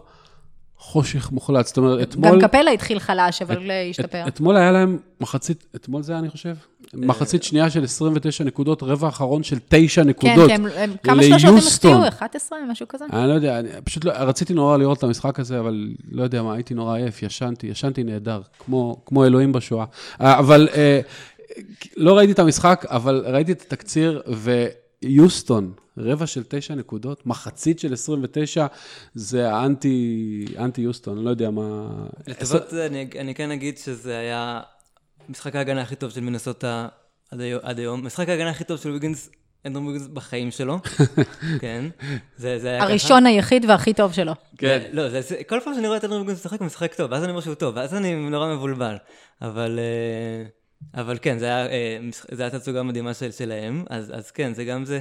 [0.79, 1.67] חושך מוחלט.
[1.67, 2.31] זאת אומרת, אתמול...
[2.43, 4.23] גם קפלה התחיל חלש, אבל אה, השתפר.
[4.23, 6.55] את, אתמול היה להם מחצית, אתמול זה היה, אני חושב, אה,
[6.95, 10.47] מחצית שנייה של 29 נקודות, רבע אחרון של 9 כן, נקודות.
[10.47, 11.57] כי הם- הם- כמה שלושות הם.
[11.57, 12.09] החטיאו?
[12.09, 12.59] 11?
[12.71, 13.05] משהו כזה?
[13.13, 16.43] אני לא יודע, אני פשוט לא, רציתי נורא לראות את המשחק הזה, אבל לא יודע
[16.43, 19.85] מה, הייתי נורא עייף, ישנתי, ישנתי נהדר, כמו, כמו אלוהים בשואה.
[20.21, 21.01] אה, אבל אה,
[21.97, 24.23] לא ראיתי את המשחק, אבל ראיתי את התקציר,
[25.03, 28.67] ויוסטון, רבע של תשע נקודות, מחצית של 29,
[29.15, 31.89] זה האנטי, אנטי יוסטון, אני לא יודע מה...
[32.27, 34.61] לטובת זה, אני, אני כן אגיד שזה היה
[35.29, 36.89] משחק ההגנה הכי טוב של מינסוטה
[37.31, 38.07] עד, היום- עד היום.
[38.07, 39.31] משחק ההגנה הכי טוב של ויגינס,
[39.67, 40.79] אנדרו ויגינס בחיים שלו.
[41.61, 41.85] כן.
[42.37, 42.89] זה, זה היה ככה.
[42.89, 44.33] הראשון היחיד והכי טוב שלו.
[44.59, 44.83] כן.
[44.93, 47.23] לא, זה, זה, כל פעם שאני רואה את אנדרו ויגינס משחק, הוא משחק טוב, ואז
[47.23, 48.97] אני אומר שהוא טוב, ואז אני נורא מבולבל.
[49.43, 50.45] אבל, אה,
[51.01, 51.99] אבל כן, זה היה, אה,
[52.31, 55.01] זה היה תצוגה מדהימה של, שלהם, אז, אז כן, זה גם זה.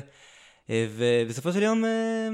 [0.69, 2.29] אה, ובסופו של יום, אה,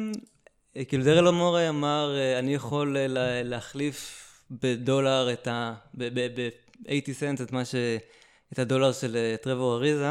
[0.77, 4.19] אה, כאילו דרל אמור אמר, אני יכול לה- להחליף
[4.51, 5.73] בדולר את ה...
[5.97, 7.75] ב-80 סנט את מה ש...
[8.53, 10.07] את הדולר של טרוור אריזה.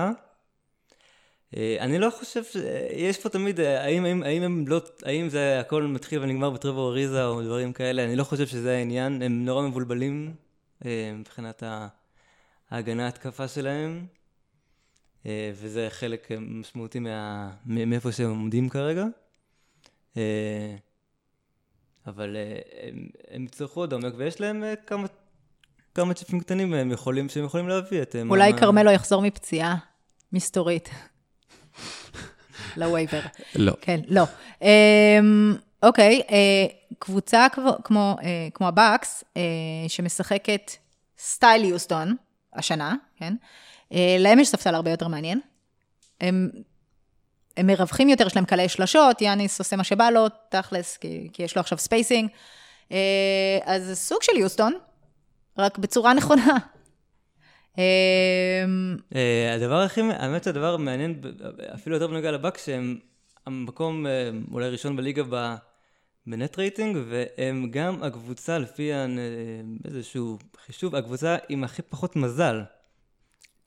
[1.57, 2.57] אני לא חושב ש...
[2.97, 4.81] יש פה תמיד, האם, האם, האם הם לא...
[5.05, 9.23] האם זה הכל מתחיל ונגמר בטרוור אריזה או דברים כאלה, אני לא חושב שזה העניין,
[9.23, 10.35] הם נורא מבולבלים
[11.15, 11.89] מבחינת ה-
[12.71, 14.07] ההגנה ההתקפה שלהם,
[15.55, 17.51] וזה חלק אה, משמעותי מה...
[17.67, 19.05] מאיפה שהם עומדים כרגע.
[20.17, 20.77] אה,
[22.07, 22.59] אבל אה,
[22.89, 25.07] הם, הם יצטרכו עוד עומק, ויש להם אה, כמה,
[25.95, 28.17] כמה צ'יפים קטנים הם יכולים, שהם יכולים להביא את...
[28.17, 29.77] אה, אולי מה- כרמלו יחזור מפציעה
[30.33, 30.91] מסתורית.
[32.77, 33.21] ל waiver.
[33.55, 33.73] לא.
[33.81, 34.23] כן, לא.
[34.63, 36.67] אמ, אוקיי, אה,
[36.99, 39.43] קבוצה כמו- כמו, אה, כמו הבאקס, אה,
[39.89, 40.71] שמשחקת
[41.19, 42.17] style יוסטון
[42.55, 43.35] השנה, כן?
[43.93, 45.41] אה, להם יש ספסל הרבה יותר מעניין.
[46.21, 46.51] הם,
[47.57, 51.43] הם מרווחים יותר, יש להם קלעי שלשות, יאניס עושה מה שבא לו, תכלס, כי, כי
[51.43, 52.31] יש לו עכשיו spacing.
[52.93, 54.75] אה, אז זה סוג של יוסטון,
[55.59, 56.57] רק בצורה נכונה.
[57.79, 61.21] אה, הדבר הכי, האמת שהדבר המעניין,
[61.75, 62.99] אפילו יותר בנוגע לבאקס, שהם
[63.47, 64.07] המקום
[64.53, 65.55] אולי ראשון בליגה ב...
[66.27, 68.91] בנט רייטינג, והם גם הקבוצה, לפי
[69.85, 72.63] איזשהו חישוב, הקבוצה עם הכי פחות מזל.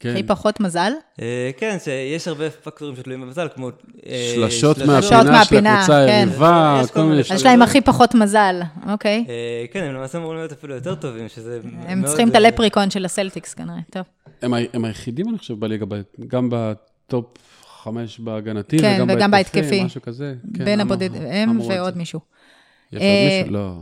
[0.06, 0.12] כן.
[0.12, 0.92] הכי פחות מזל.
[1.22, 3.70] אה, כן, שיש הרבה פקטורים שתלויים במזל, כמו...
[4.08, 5.26] אה, שלשות שלשות.
[5.26, 5.40] מהפינה
[5.86, 6.28] של הקבוצה כן.
[6.28, 7.46] היריבה, יש כל כל מיני מיני יש שלשות.
[7.46, 9.26] להם הכי פחות מזל, אוקיי.
[9.30, 12.40] אה, כן, הם למעשה אמורים להיות אפילו יותר טובים, שזה הם מאוד, צריכים את אה,
[12.40, 14.04] ה leprechaun של הסלטיקס כנראה, טוב.
[14.42, 15.86] הם הם היחידים, אני חושב, בליגה,
[16.28, 17.26] גם ב top
[17.84, 19.84] חמש בהגנתי, כן, וגם וגם בהתקפי.
[19.84, 20.34] משהו כזה.
[20.58, 22.00] כן, בין אמרו- הבודד, הם את ועוד זה.
[22.00, 22.20] מישהו.
[22.92, 23.54] יש אה, עוד מישהו?
[23.54, 23.76] לא.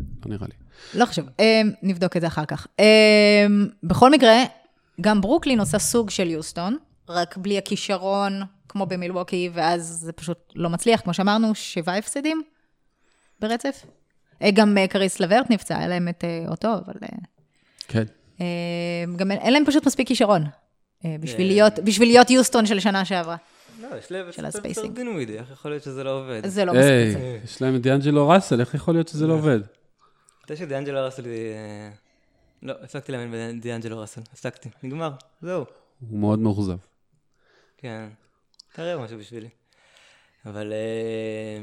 [0.00, 0.54] לא נראה לי.
[1.00, 2.66] לא חשוב, אמ, נבדוק את זה אחר כך.
[2.78, 2.84] אמ,
[3.82, 4.34] בכל מקרה,
[5.00, 6.76] גם ברוקלין עושה סוג של יוסטון,
[7.08, 11.00] רק בלי הכישרון, כמו במילווקי, ואז זה פשוט לא מצליח.
[11.00, 12.42] כמו שאמרנו, שבעה הפסדים
[13.40, 13.86] ברצף.
[14.42, 16.94] אה, גם אה, קריס לברט נפצע, היה להם את אה, אוטו, אבל
[17.88, 18.04] כן.
[19.16, 20.44] גם אין אין להם פשוט מספיק כישרון.
[21.20, 21.46] בשביל.
[21.46, 23.36] להיות- בשביל להיות יוסטון של שנה שעברה.
[23.82, 24.94] לא, יש להם של ספנסר ה spacing.
[24.94, 26.46] דינווידי, איך יכול להיות שזה לא עובד?
[26.46, 27.18] זה לא מספיק.
[27.44, 29.58] יש להם את דיאנג'לו ראסל, איך יכול להיות שזה לא עובד?
[30.44, 31.22] אתה שדיאנג'לו ראסל...
[32.64, 35.10] לא, הפסקתי להאמין בדיאנג'לו ראסל, הפסקתי, נגמר,
[35.42, 35.64] זהו.
[36.10, 36.76] הוא מאוד מאוכזב.
[37.78, 38.08] כן,
[38.72, 39.48] תראה משהו בשבילי.
[40.46, 40.72] אבל...
[40.72, 41.62] אה,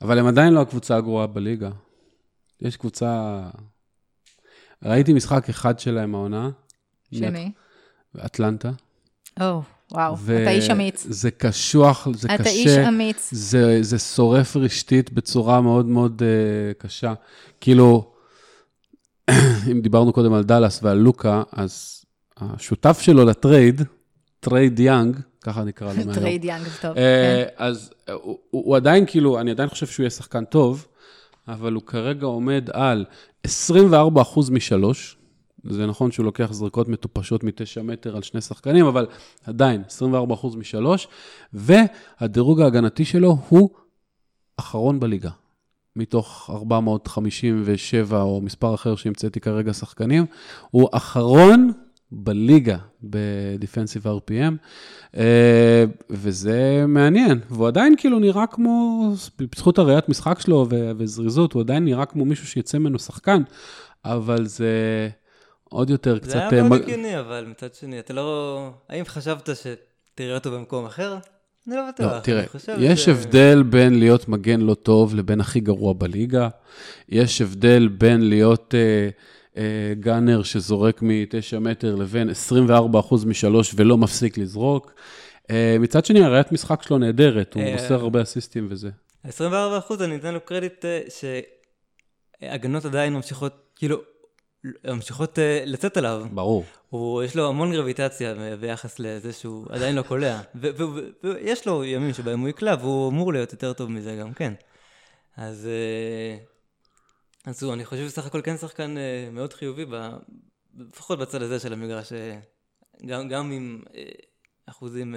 [0.00, 1.70] אבל הם עדיין לא הקבוצה הגרועה בליגה.
[2.60, 3.40] יש קבוצה...
[4.82, 6.50] ראיתי משחק אחד שלהם העונה.
[7.12, 7.52] שמי?
[8.26, 8.70] אטלנטה.
[9.40, 11.06] או, וואו, אתה איש אמיץ.
[11.08, 12.34] זה קשוח, זה קשה.
[12.34, 13.28] אתה איש אמיץ.
[13.32, 17.14] זה, זה שורף רשתית בצורה מאוד מאוד uh, קשה.
[17.60, 18.11] כאילו,
[19.70, 22.04] אם דיברנו קודם על דאלאס ועל לוקה, אז
[22.36, 23.82] השותף שלו ל trade,
[24.40, 26.14] trade יאנג, ככה נקרא לו מהיום.
[26.14, 26.96] טרייד יאנג, טוב.
[26.96, 27.64] אה, כן.
[27.64, 30.86] אז הוא, הוא עדיין, כאילו, אני עדיין חושב שהוא יהיה שחקן טוב,
[31.48, 33.04] אבל הוא כרגע עומד על
[33.46, 33.50] 24%
[34.50, 35.16] משלוש.
[35.64, 39.06] זה נכון שהוא לוקח זריקות מטופשות מתשע מטר על שני שחקנים, אבל
[39.44, 41.08] עדיין, 24% משלוש,
[41.52, 43.70] והדירוג ההגנתי שלו הוא
[44.56, 45.30] אחרון בליגה.
[45.96, 50.26] מתוך 457 או מספר אחר שהמצאתי כרגע שחקנים,
[50.70, 51.72] הוא אחרון
[52.12, 54.54] בליגה בדיפנסיב RPM,
[55.16, 61.84] אה, וזה מעניין, והוא עדיין כאילו נראה כמו, בזכות הראיית משחק שלו וזריזות, הוא עדיין
[61.84, 63.42] נראה כמו מישהו שיצא ממנו שחקן,
[64.04, 65.08] אבל זה
[65.64, 66.30] עוד יותר קצת...
[66.30, 68.70] זה היה אה, מאוד הגיוני, אבל מצד שני, אתה לא...
[68.88, 71.18] האם חשבת שתראה אותו במקום אחר?
[71.68, 72.12] אני לא בטוח.
[72.12, 72.44] לא, תראה,
[72.78, 76.48] יש ש- הבדל בין להיות מגן לא טוב לבין הכי גרוע בליגה.
[77.08, 79.08] יש הבדל בין להיות אה,
[79.56, 82.30] אה, גאנר שזורק מתשע מטר לבין
[83.10, 84.92] 24% משלוש ולא מפסיק לזרוק.
[85.50, 88.90] אה, מצד שני, הראיית משחק שלו נהדרת, הוא אה, מוסר הרבה אסיסטים וזה.
[89.24, 91.00] 24 אחוז, אני אתן לו קרדיט אה,
[92.42, 93.96] שהגנות עדיין ממשיכות, כאילו,
[94.84, 96.24] ממשיכות אה, לצאת עליו.
[96.32, 96.64] ברור.
[96.92, 100.40] הוא, יש לו המון גרביטציה ביחס לזה שהוא עדיין לא קולע.
[101.24, 104.54] ויש לו ימים שבהם הוא יקלע, והוא אמור להיות יותר טוב מזה גם כן.
[105.36, 106.36] אז, אה,
[107.44, 110.10] אז הוא, אני חושב שסך הכל כן שחקן אה, מאוד חיובי, ב-
[110.78, 112.38] לפחות בצד הזה של המגרש, אה,
[113.06, 113.82] גם, גם עם
[114.66, 115.14] אחוזים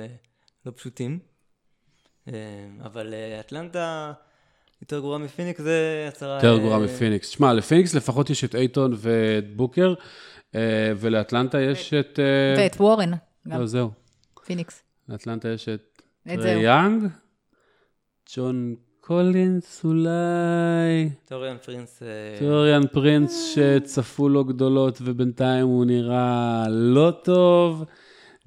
[0.65, 1.19] לא פשוטים.
[2.82, 4.13] אבל אטלנטה
[4.82, 6.36] יותר גרועה מפיניקס, זה הצהרה...
[6.36, 7.28] יותר אה, גרוע מפיניקס.
[7.28, 9.93] שמע, לפיניקס לפחות יש את אייטון ואת בוקר,
[10.97, 12.20] ולאטלנטה יש את...
[12.20, 13.12] אה, ואת וורן,
[13.45, 13.91] לא, זהו.
[14.45, 14.84] פיניקס.
[15.10, 16.01] לאטלנטה יש את
[16.34, 16.62] את זהו.
[16.62, 17.03] יאנג,
[18.36, 22.03] ג'ון קולינס אולי, טוריאן פרינס...
[22.03, 22.08] אה,
[22.39, 27.84] טוריאן פרינס שצפו לו גדולות ובינתיים הוא נראה לא טוב,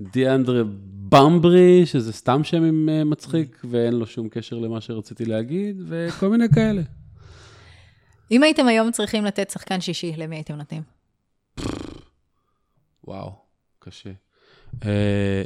[0.00, 0.62] דיאנדרה
[1.08, 6.28] במברי, שזה סתם שם עם אה, מצחיק ואין לו שום קשר למה שרציתי להגיד, וכל
[6.28, 6.82] מיני כאלה.
[8.32, 10.97] אם הייתם היום צריכים לתת שחקן שישי, למי הייתם נותנים?
[13.08, 13.32] וואו,
[13.78, 14.10] קשה.
[14.86, 15.42] אה,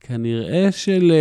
[0.00, 1.12] כנראה של...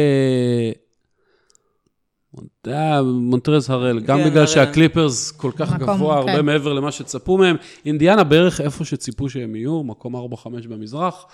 [2.37, 4.47] אה, מונט- אה, מונטרז הראל, גם כן, בגלל.
[4.47, 6.45] שהקליפרס כל כך מקום, גבוה, הרבה כן.
[6.45, 7.55] מעבר למה שצפו מהם.
[7.85, 11.25] אינדיאנה בערך איפה שציפו שהם יהיו, מקום 4-5 במזרח,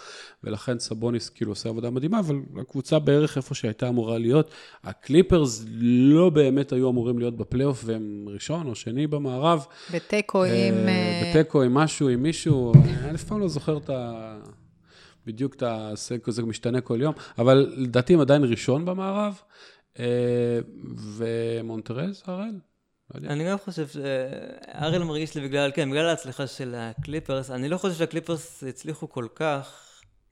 [0.43, 4.51] ולכן סבוניס כאילו עושה עבודה מדהימה, אבל הקבוצה בערך איפה שהייתה אמורה להיות.
[4.83, 9.65] הקליפרס לא באמת היו אמורים להיות בפלייאוף, והם ראשון או שני במערב.
[9.93, 10.51] בתיקו עם...
[10.51, 12.73] אה, אה, בתיקו עם משהו, עם מישהו,
[13.03, 14.37] אני אף פעם לא זוכר את ה...
[15.27, 19.41] בדיוק את הסקו, זה משתנה כל יום, אבל לדעתי הם עדיין ראשון במערב, אה,
[21.17, 22.59] ומונטרז, הראל.
[23.15, 23.29] לא.
[23.29, 27.95] אני גם חושב שאריאל מרגיש לי בגלל, כן, בגלל ההצלחה של הקליפרס, אני לא חושב
[27.95, 29.83] שהקליפרס הצליחו כל כך,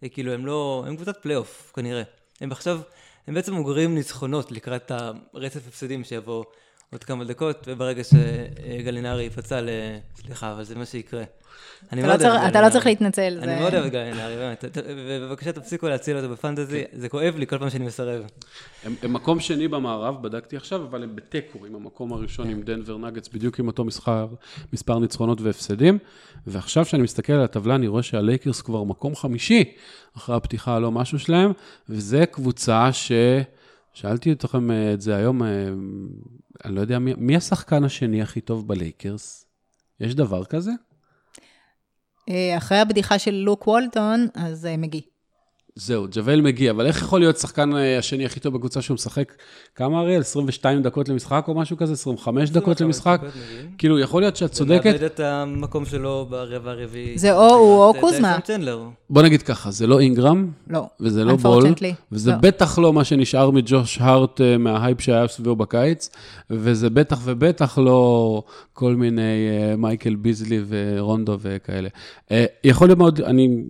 [0.03, 2.03] אה, כאילו הם לא, הם קבוצת פלייאוף כנראה.
[2.41, 2.82] הם עכשיו,
[3.28, 6.43] הם בעצם אוגרים ניצחונות לקראת הרצף הפסדים שיבוא
[6.91, 9.69] עוד כמה דקות, וברגע שגלינרי יפצע ל...
[10.15, 11.23] סליחה, אבל זה מה שיקרה.
[11.91, 12.71] אני מאוד לא אוהב את אתה לא גלינרי.
[12.71, 13.39] צריך להתנצל.
[13.41, 14.65] אני מאוד אוהב את גלינרי, באמת.
[14.86, 18.23] ובבקשה תפסיקו להציל אותו בפנטזי, זה כואב לי כל פעם שאני מסרב.
[18.83, 23.27] הם, מקום שני במערב, בדקתי עכשיו, אבל הם בתיקו עם המקום הראשון עם דנבר נגטס,
[23.27, 24.27] בדיוק עם אותו מסחר,
[24.73, 25.97] מספר ניצחונות והפסדים.
[26.47, 29.63] ועכשיו כשאני מסתכל על הטבלה, אני רואה שהלייקרס כבר מקום חמישי
[30.17, 31.51] אחרי הפתיחה הלא משהו שלהם,
[31.89, 33.11] וזה קבוצה ש...
[33.93, 35.49] שאלתי אתכם אה, את זה היום, אה,
[36.66, 39.45] אני לא יודע, מי, מי השחקן השני הכי טוב בלייקרס?
[39.99, 40.72] יש דבר כזה?
[42.30, 45.01] אה, אחרי הבדיחה של לוק וולטון, אז אה, מגי.
[45.78, 49.34] זהו, ג'וול מגיע, אבל איך יכול להיות שחקן אה, השני הכי טוב בקבוצה שהוא משחק,
[49.76, 50.21] כמה אריאל?
[50.21, 51.93] 22 דקות למשחק או משהו כזה?
[51.93, 53.21] 25 דקות למשחק?
[53.78, 54.86] כאילו, יכול להיות שאת צודקת.
[54.86, 57.17] מאבד את המקום שלו ברבע הרביעי.
[57.17, 58.38] זה או הוא או קוזמה.
[59.09, 60.88] בוא נגיד ככה, זה לא אינגרם, לא.
[60.99, 61.63] וזה לא בול,
[62.11, 62.38] וזה לא.
[62.38, 66.09] בטח לא מה שנשאר מג'וש הארט אה, מההייפ שהיה סביבו בקיץ,
[66.49, 68.43] וזה בטח ובטח לא
[68.76, 71.89] כל מיני אה, מייקל ביזלי ורונדו וכאלה.
[72.32, 73.63] אה, יכול להיות מאוד, אני,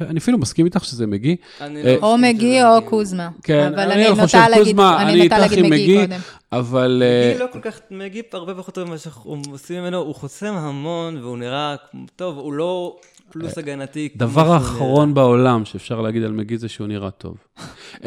[0.00, 1.36] אני אפילו מסכים איתך שזה מגי.
[1.60, 2.86] אני אה, לא או מגי או מגי.
[2.86, 3.28] קוזמה.
[3.42, 6.00] כן, אבל אני אני חושב נוטה להגיד, קוזמה, אני אני נוטה להגיד מגי מגי.
[6.00, 6.20] קודם.
[6.52, 7.02] אבל...
[7.30, 11.16] מגי לא כל כך, מגי הרבה פחות טוב ממה שאנחנו עושים ממנו, הוא חוסם המון
[11.16, 11.76] והוא נראה,
[12.16, 12.96] טוב, הוא לא
[13.30, 14.08] פלוס הגנתי.
[14.16, 17.36] דבר שהוא האחרון בעולם שאפשר להגיד על מגי זה שהוא נראה טוב.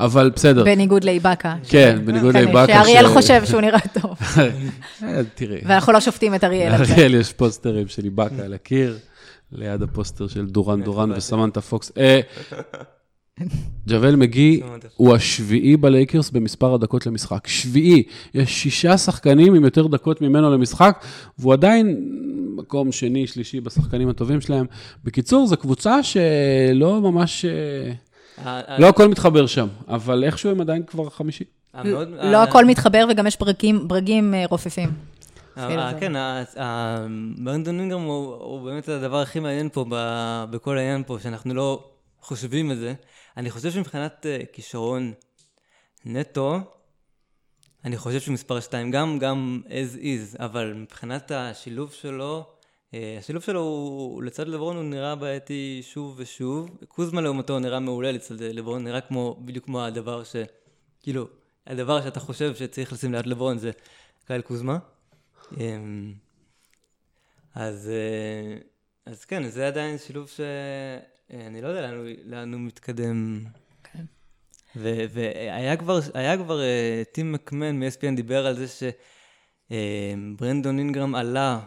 [0.00, 1.54] אה, אבל בסדר, בניגוד לאיבאקה.
[1.68, 2.72] כן, בניגוד כן, לאיבאקה.
[2.72, 4.10] שאריאל חושב שהוא נראה טוב.
[5.02, 6.94] אה, תראי, ואנחנו לא שופטים את אריאל זה.
[6.94, 8.98] לאריאל יש פוסטרים של איבאקה על הקיר,
[9.52, 11.92] ליד הפוסטר של דורן דורן וסמנטה פוקס.
[11.98, 12.20] אה,
[13.86, 14.60] ג'וול מגי.
[14.96, 17.46] הוא השביעי בלייקרס במספר הדקות למשחק.
[17.46, 18.02] שביעי.
[18.34, 21.04] יש שישה שחקנים עם יותר דקות ממנו למשחק,
[21.38, 22.10] והוא עדיין
[22.56, 24.66] מקום שני, שלישי בשחקנים הטובים שלהם.
[25.04, 27.44] בקיצור, זו קבוצה שלא ממש...
[28.38, 31.44] אה, לא הכל מתחבר שם, אבל איכשהו הם עדיין כבר חמישי.
[31.74, 34.90] המאוד- לא ה- הכל מתחבר וגם יש ברגים- ברגים אה, רופפים.
[36.00, 36.12] כן,
[37.38, 41.84] ברנדון אינגרם הוא באמת הדבר הכי מעניין פה, ב- בכל העניין פה, שאנחנו לא
[42.20, 42.94] חושבים את זה.
[43.36, 45.12] אני חושב שמבחינת אה, כישרון
[46.04, 46.58] נטו,
[47.84, 52.53] אני חושב שהוא מספר 2, גם, גם as is, אבל מבחינת השילוב שלו, אה,
[53.18, 56.70] השילוב שלו הוא, לצד לברון הוא נראה בעייתי שוב ושוב.
[56.88, 60.36] קוזמה לעומתו נראה מעולה לצד לברון, נראה כמו, בדיוק כמו הדבר ש...
[61.00, 61.28] כאילו,
[61.66, 63.70] הדבר שאתה חושב שצריך לשים ליד לברון זה
[64.26, 64.78] קייל קוזמה.
[65.60, 66.12] אמ,
[67.54, 68.58] אז, אה,
[69.06, 73.44] אז כן, זה עדיין שילוב שאני לא יודע לאן הוא- לאן הוא מתקדם.
[73.92, 74.04] כן.
[74.76, 76.00] והיה כבר,
[76.44, 78.66] כבר, אה, טים מקמן מ-SPN דיבר על זה
[79.68, 81.60] שברנדון אינגרם עלה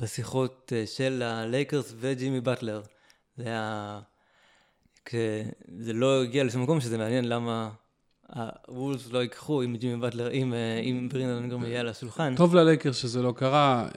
[0.00, 2.82] בשיחות אה, של הלייקרס וג'ימי באטלר.
[3.36, 4.00] זה היה...
[5.78, 7.70] זה לא הגיע לשום מקום, שזה מעניין למה
[8.68, 12.34] הוולס לא ייקחו אם ג'ימי באטלר, אם, אה, אם ברנדון אינגרם יהיה על השולחן.
[12.36, 13.88] טוב ללייקרס שזה לא קרה.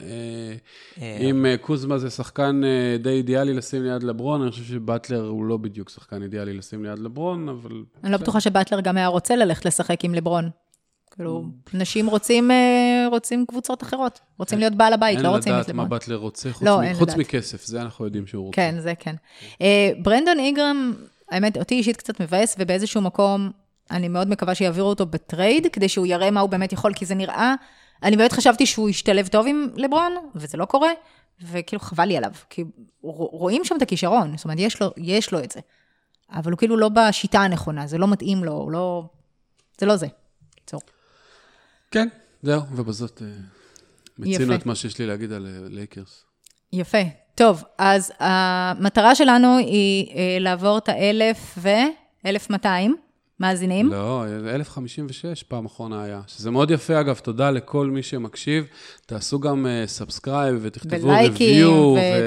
[1.02, 2.62] אה, אם קוזמה זה שחקן
[3.00, 7.00] די אידיאלי לשים ליד לברון, אני חושב שבטלר הוא לא בדיוק שחקן אידיאלי לשים ליד
[7.00, 7.84] לברון, אבל...
[8.04, 10.50] אני לא בטוחה שבטלר גם היה רוצה ללכת לשחק עם לברון.
[11.16, 14.20] כאילו, נשים רוצים, אה, רוצים קבוצות אחרות.
[14.40, 15.86] רוצים להיות בעל הבית, לא רוצים אין את לדעת מה.
[15.86, 17.18] בטלר רוצה, חוץ לא, מ- אין חוץ לדעת.
[17.20, 18.56] מכסף, זה אנחנו יודעים שהוא רוצה.
[18.56, 19.16] כן, זה כן.
[19.62, 20.94] אה, ברנדון איגרם,
[21.32, 23.52] האמת, אותי אישית קצת מבאס, ובאיזשהו מקום,
[23.92, 27.06] אני מאוד מקווה שיעבירו אותו ב trade, כדי שהוא יראה מה הוא באמת יכול, כי
[27.06, 27.56] זה נראה,
[28.04, 30.90] אני באמת חשבתי שהוא ישתלב טוב עם לברון, וזה לא קורה,
[31.42, 32.62] וכאילו חבל לי עליו, כי
[33.04, 35.60] רוא- רואים שם את הכישרון, זאת אומרת, יש לו, יש לו את זה,
[36.32, 39.04] אבל הוא כאילו לא בשיטה הנכונה, זה לא מתאים לו, הוא לא...
[39.80, 40.08] זה לא זה.
[40.56, 40.82] קיצור.
[41.92, 42.08] כן,
[42.44, 43.28] זהו, ובזאת אה,
[44.20, 44.62] מיצינו יפה.
[44.62, 46.26] את מה שיש לי להגיד על אה, לייקרס.
[46.74, 47.02] יפה.
[47.36, 51.70] טוב, אז המטרה שלנו היא אה, לעבור את האלף ו...
[52.26, 52.96] 1,200
[53.40, 53.90] מאזינים.
[53.90, 56.22] לא, 1056 פעם אחרונה היה.
[56.28, 58.66] שזה מאוד יפה, אגב, תודה לכל מי שמקשיב.
[59.06, 61.70] תעשו גם subscribe ותכתבו ולייקים, review,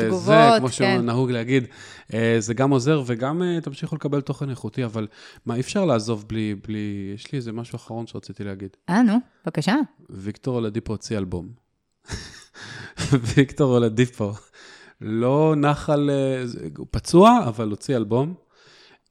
[0.02, 0.72] ותגובות, וזה, כמו כן.
[0.72, 1.64] שנהוג להגיד.
[2.14, 5.06] אה, זה גם עוזר וגם אה, תמשיכו לקבל תוכן איכותי, אבל
[5.46, 7.12] מה, אי אפשר לעזוב בלי, בלי...
[7.14, 8.70] יש לי איזה משהו אחרון שרציתי להגיד.
[8.88, 9.74] אה, נו, בבקשה.
[10.10, 11.48] ויקטור אולדיפו הוציא אלבום.
[13.36, 14.32] ויקטור אולדיפו
[15.00, 16.10] לא נח על...
[16.10, 18.34] אה, זה- הוא פצוע, אבל הוציא אלבום.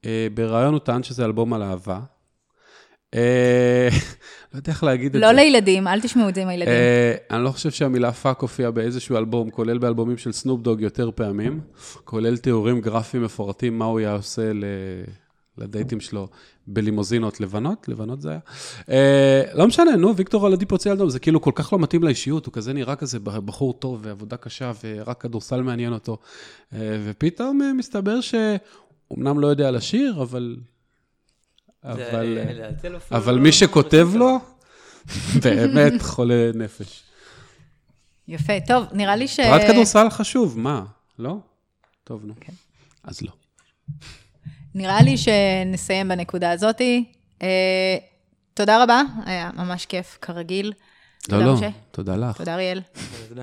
[0.04, 2.00] אה, בריאיון הוא טען שזה אלבום על אהבה.
[3.14, 3.88] אה,
[4.52, 5.32] לא יודע איך להגיד את לא זה.
[5.32, 6.72] לילדים, אל תשמעו את זה עם הילדים.
[6.72, 11.10] אה, אני לא חושב שהמילה fuck הופיעה באיזשהו אלבום, כולל באלבומים של סנופ דוג יותר
[11.14, 11.60] פעמים,
[12.04, 14.64] כולל תיאורים גרפיים מפורטים, מה הוא היה עושה ל...
[15.58, 16.28] לדייטים שלו
[16.66, 18.38] בלימוזינות לבנות, לבנות זה היה.
[18.90, 22.52] אה, לא משנה, נו, ויקטור אלדיפו אלבום, זה כאילו כל כך לא מתאים לאישיות, הוא
[22.52, 26.18] כזה נראה כזה בחור טוב ועבודה קשה ורק כדורסל מעניין אותו.
[26.72, 28.20] אה, ופתאום אה, מסתבר
[29.08, 30.56] שאומנם לא יודע לשיר, אבל
[31.84, 32.38] אבל,
[33.10, 34.38] אבל לא- מי שכותב לו,
[35.44, 37.02] באמת חולה נפש.
[38.28, 39.40] יפה, טוב, נראה לי ש...
[39.40, 40.84] פרט כדורסל חשוב, מה?
[41.18, 41.36] לא?
[42.04, 42.34] טוב, נו.
[42.40, 42.52] כן.
[43.04, 43.32] אז לא.
[44.74, 47.04] נראה לי שנסיים בנקודה הזאתי.
[47.42, 47.96] אה,
[48.54, 50.66] תודה רבה, היה ממש כיף, כרגיל.
[50.66, 50.72] לא,
[51.22, 51.68] תודה, לא, משה.
[51.90, 52.36] תודה לך.
[52.36, 52.80] תודה, אריאל.
[53.28, 53.42] תודה.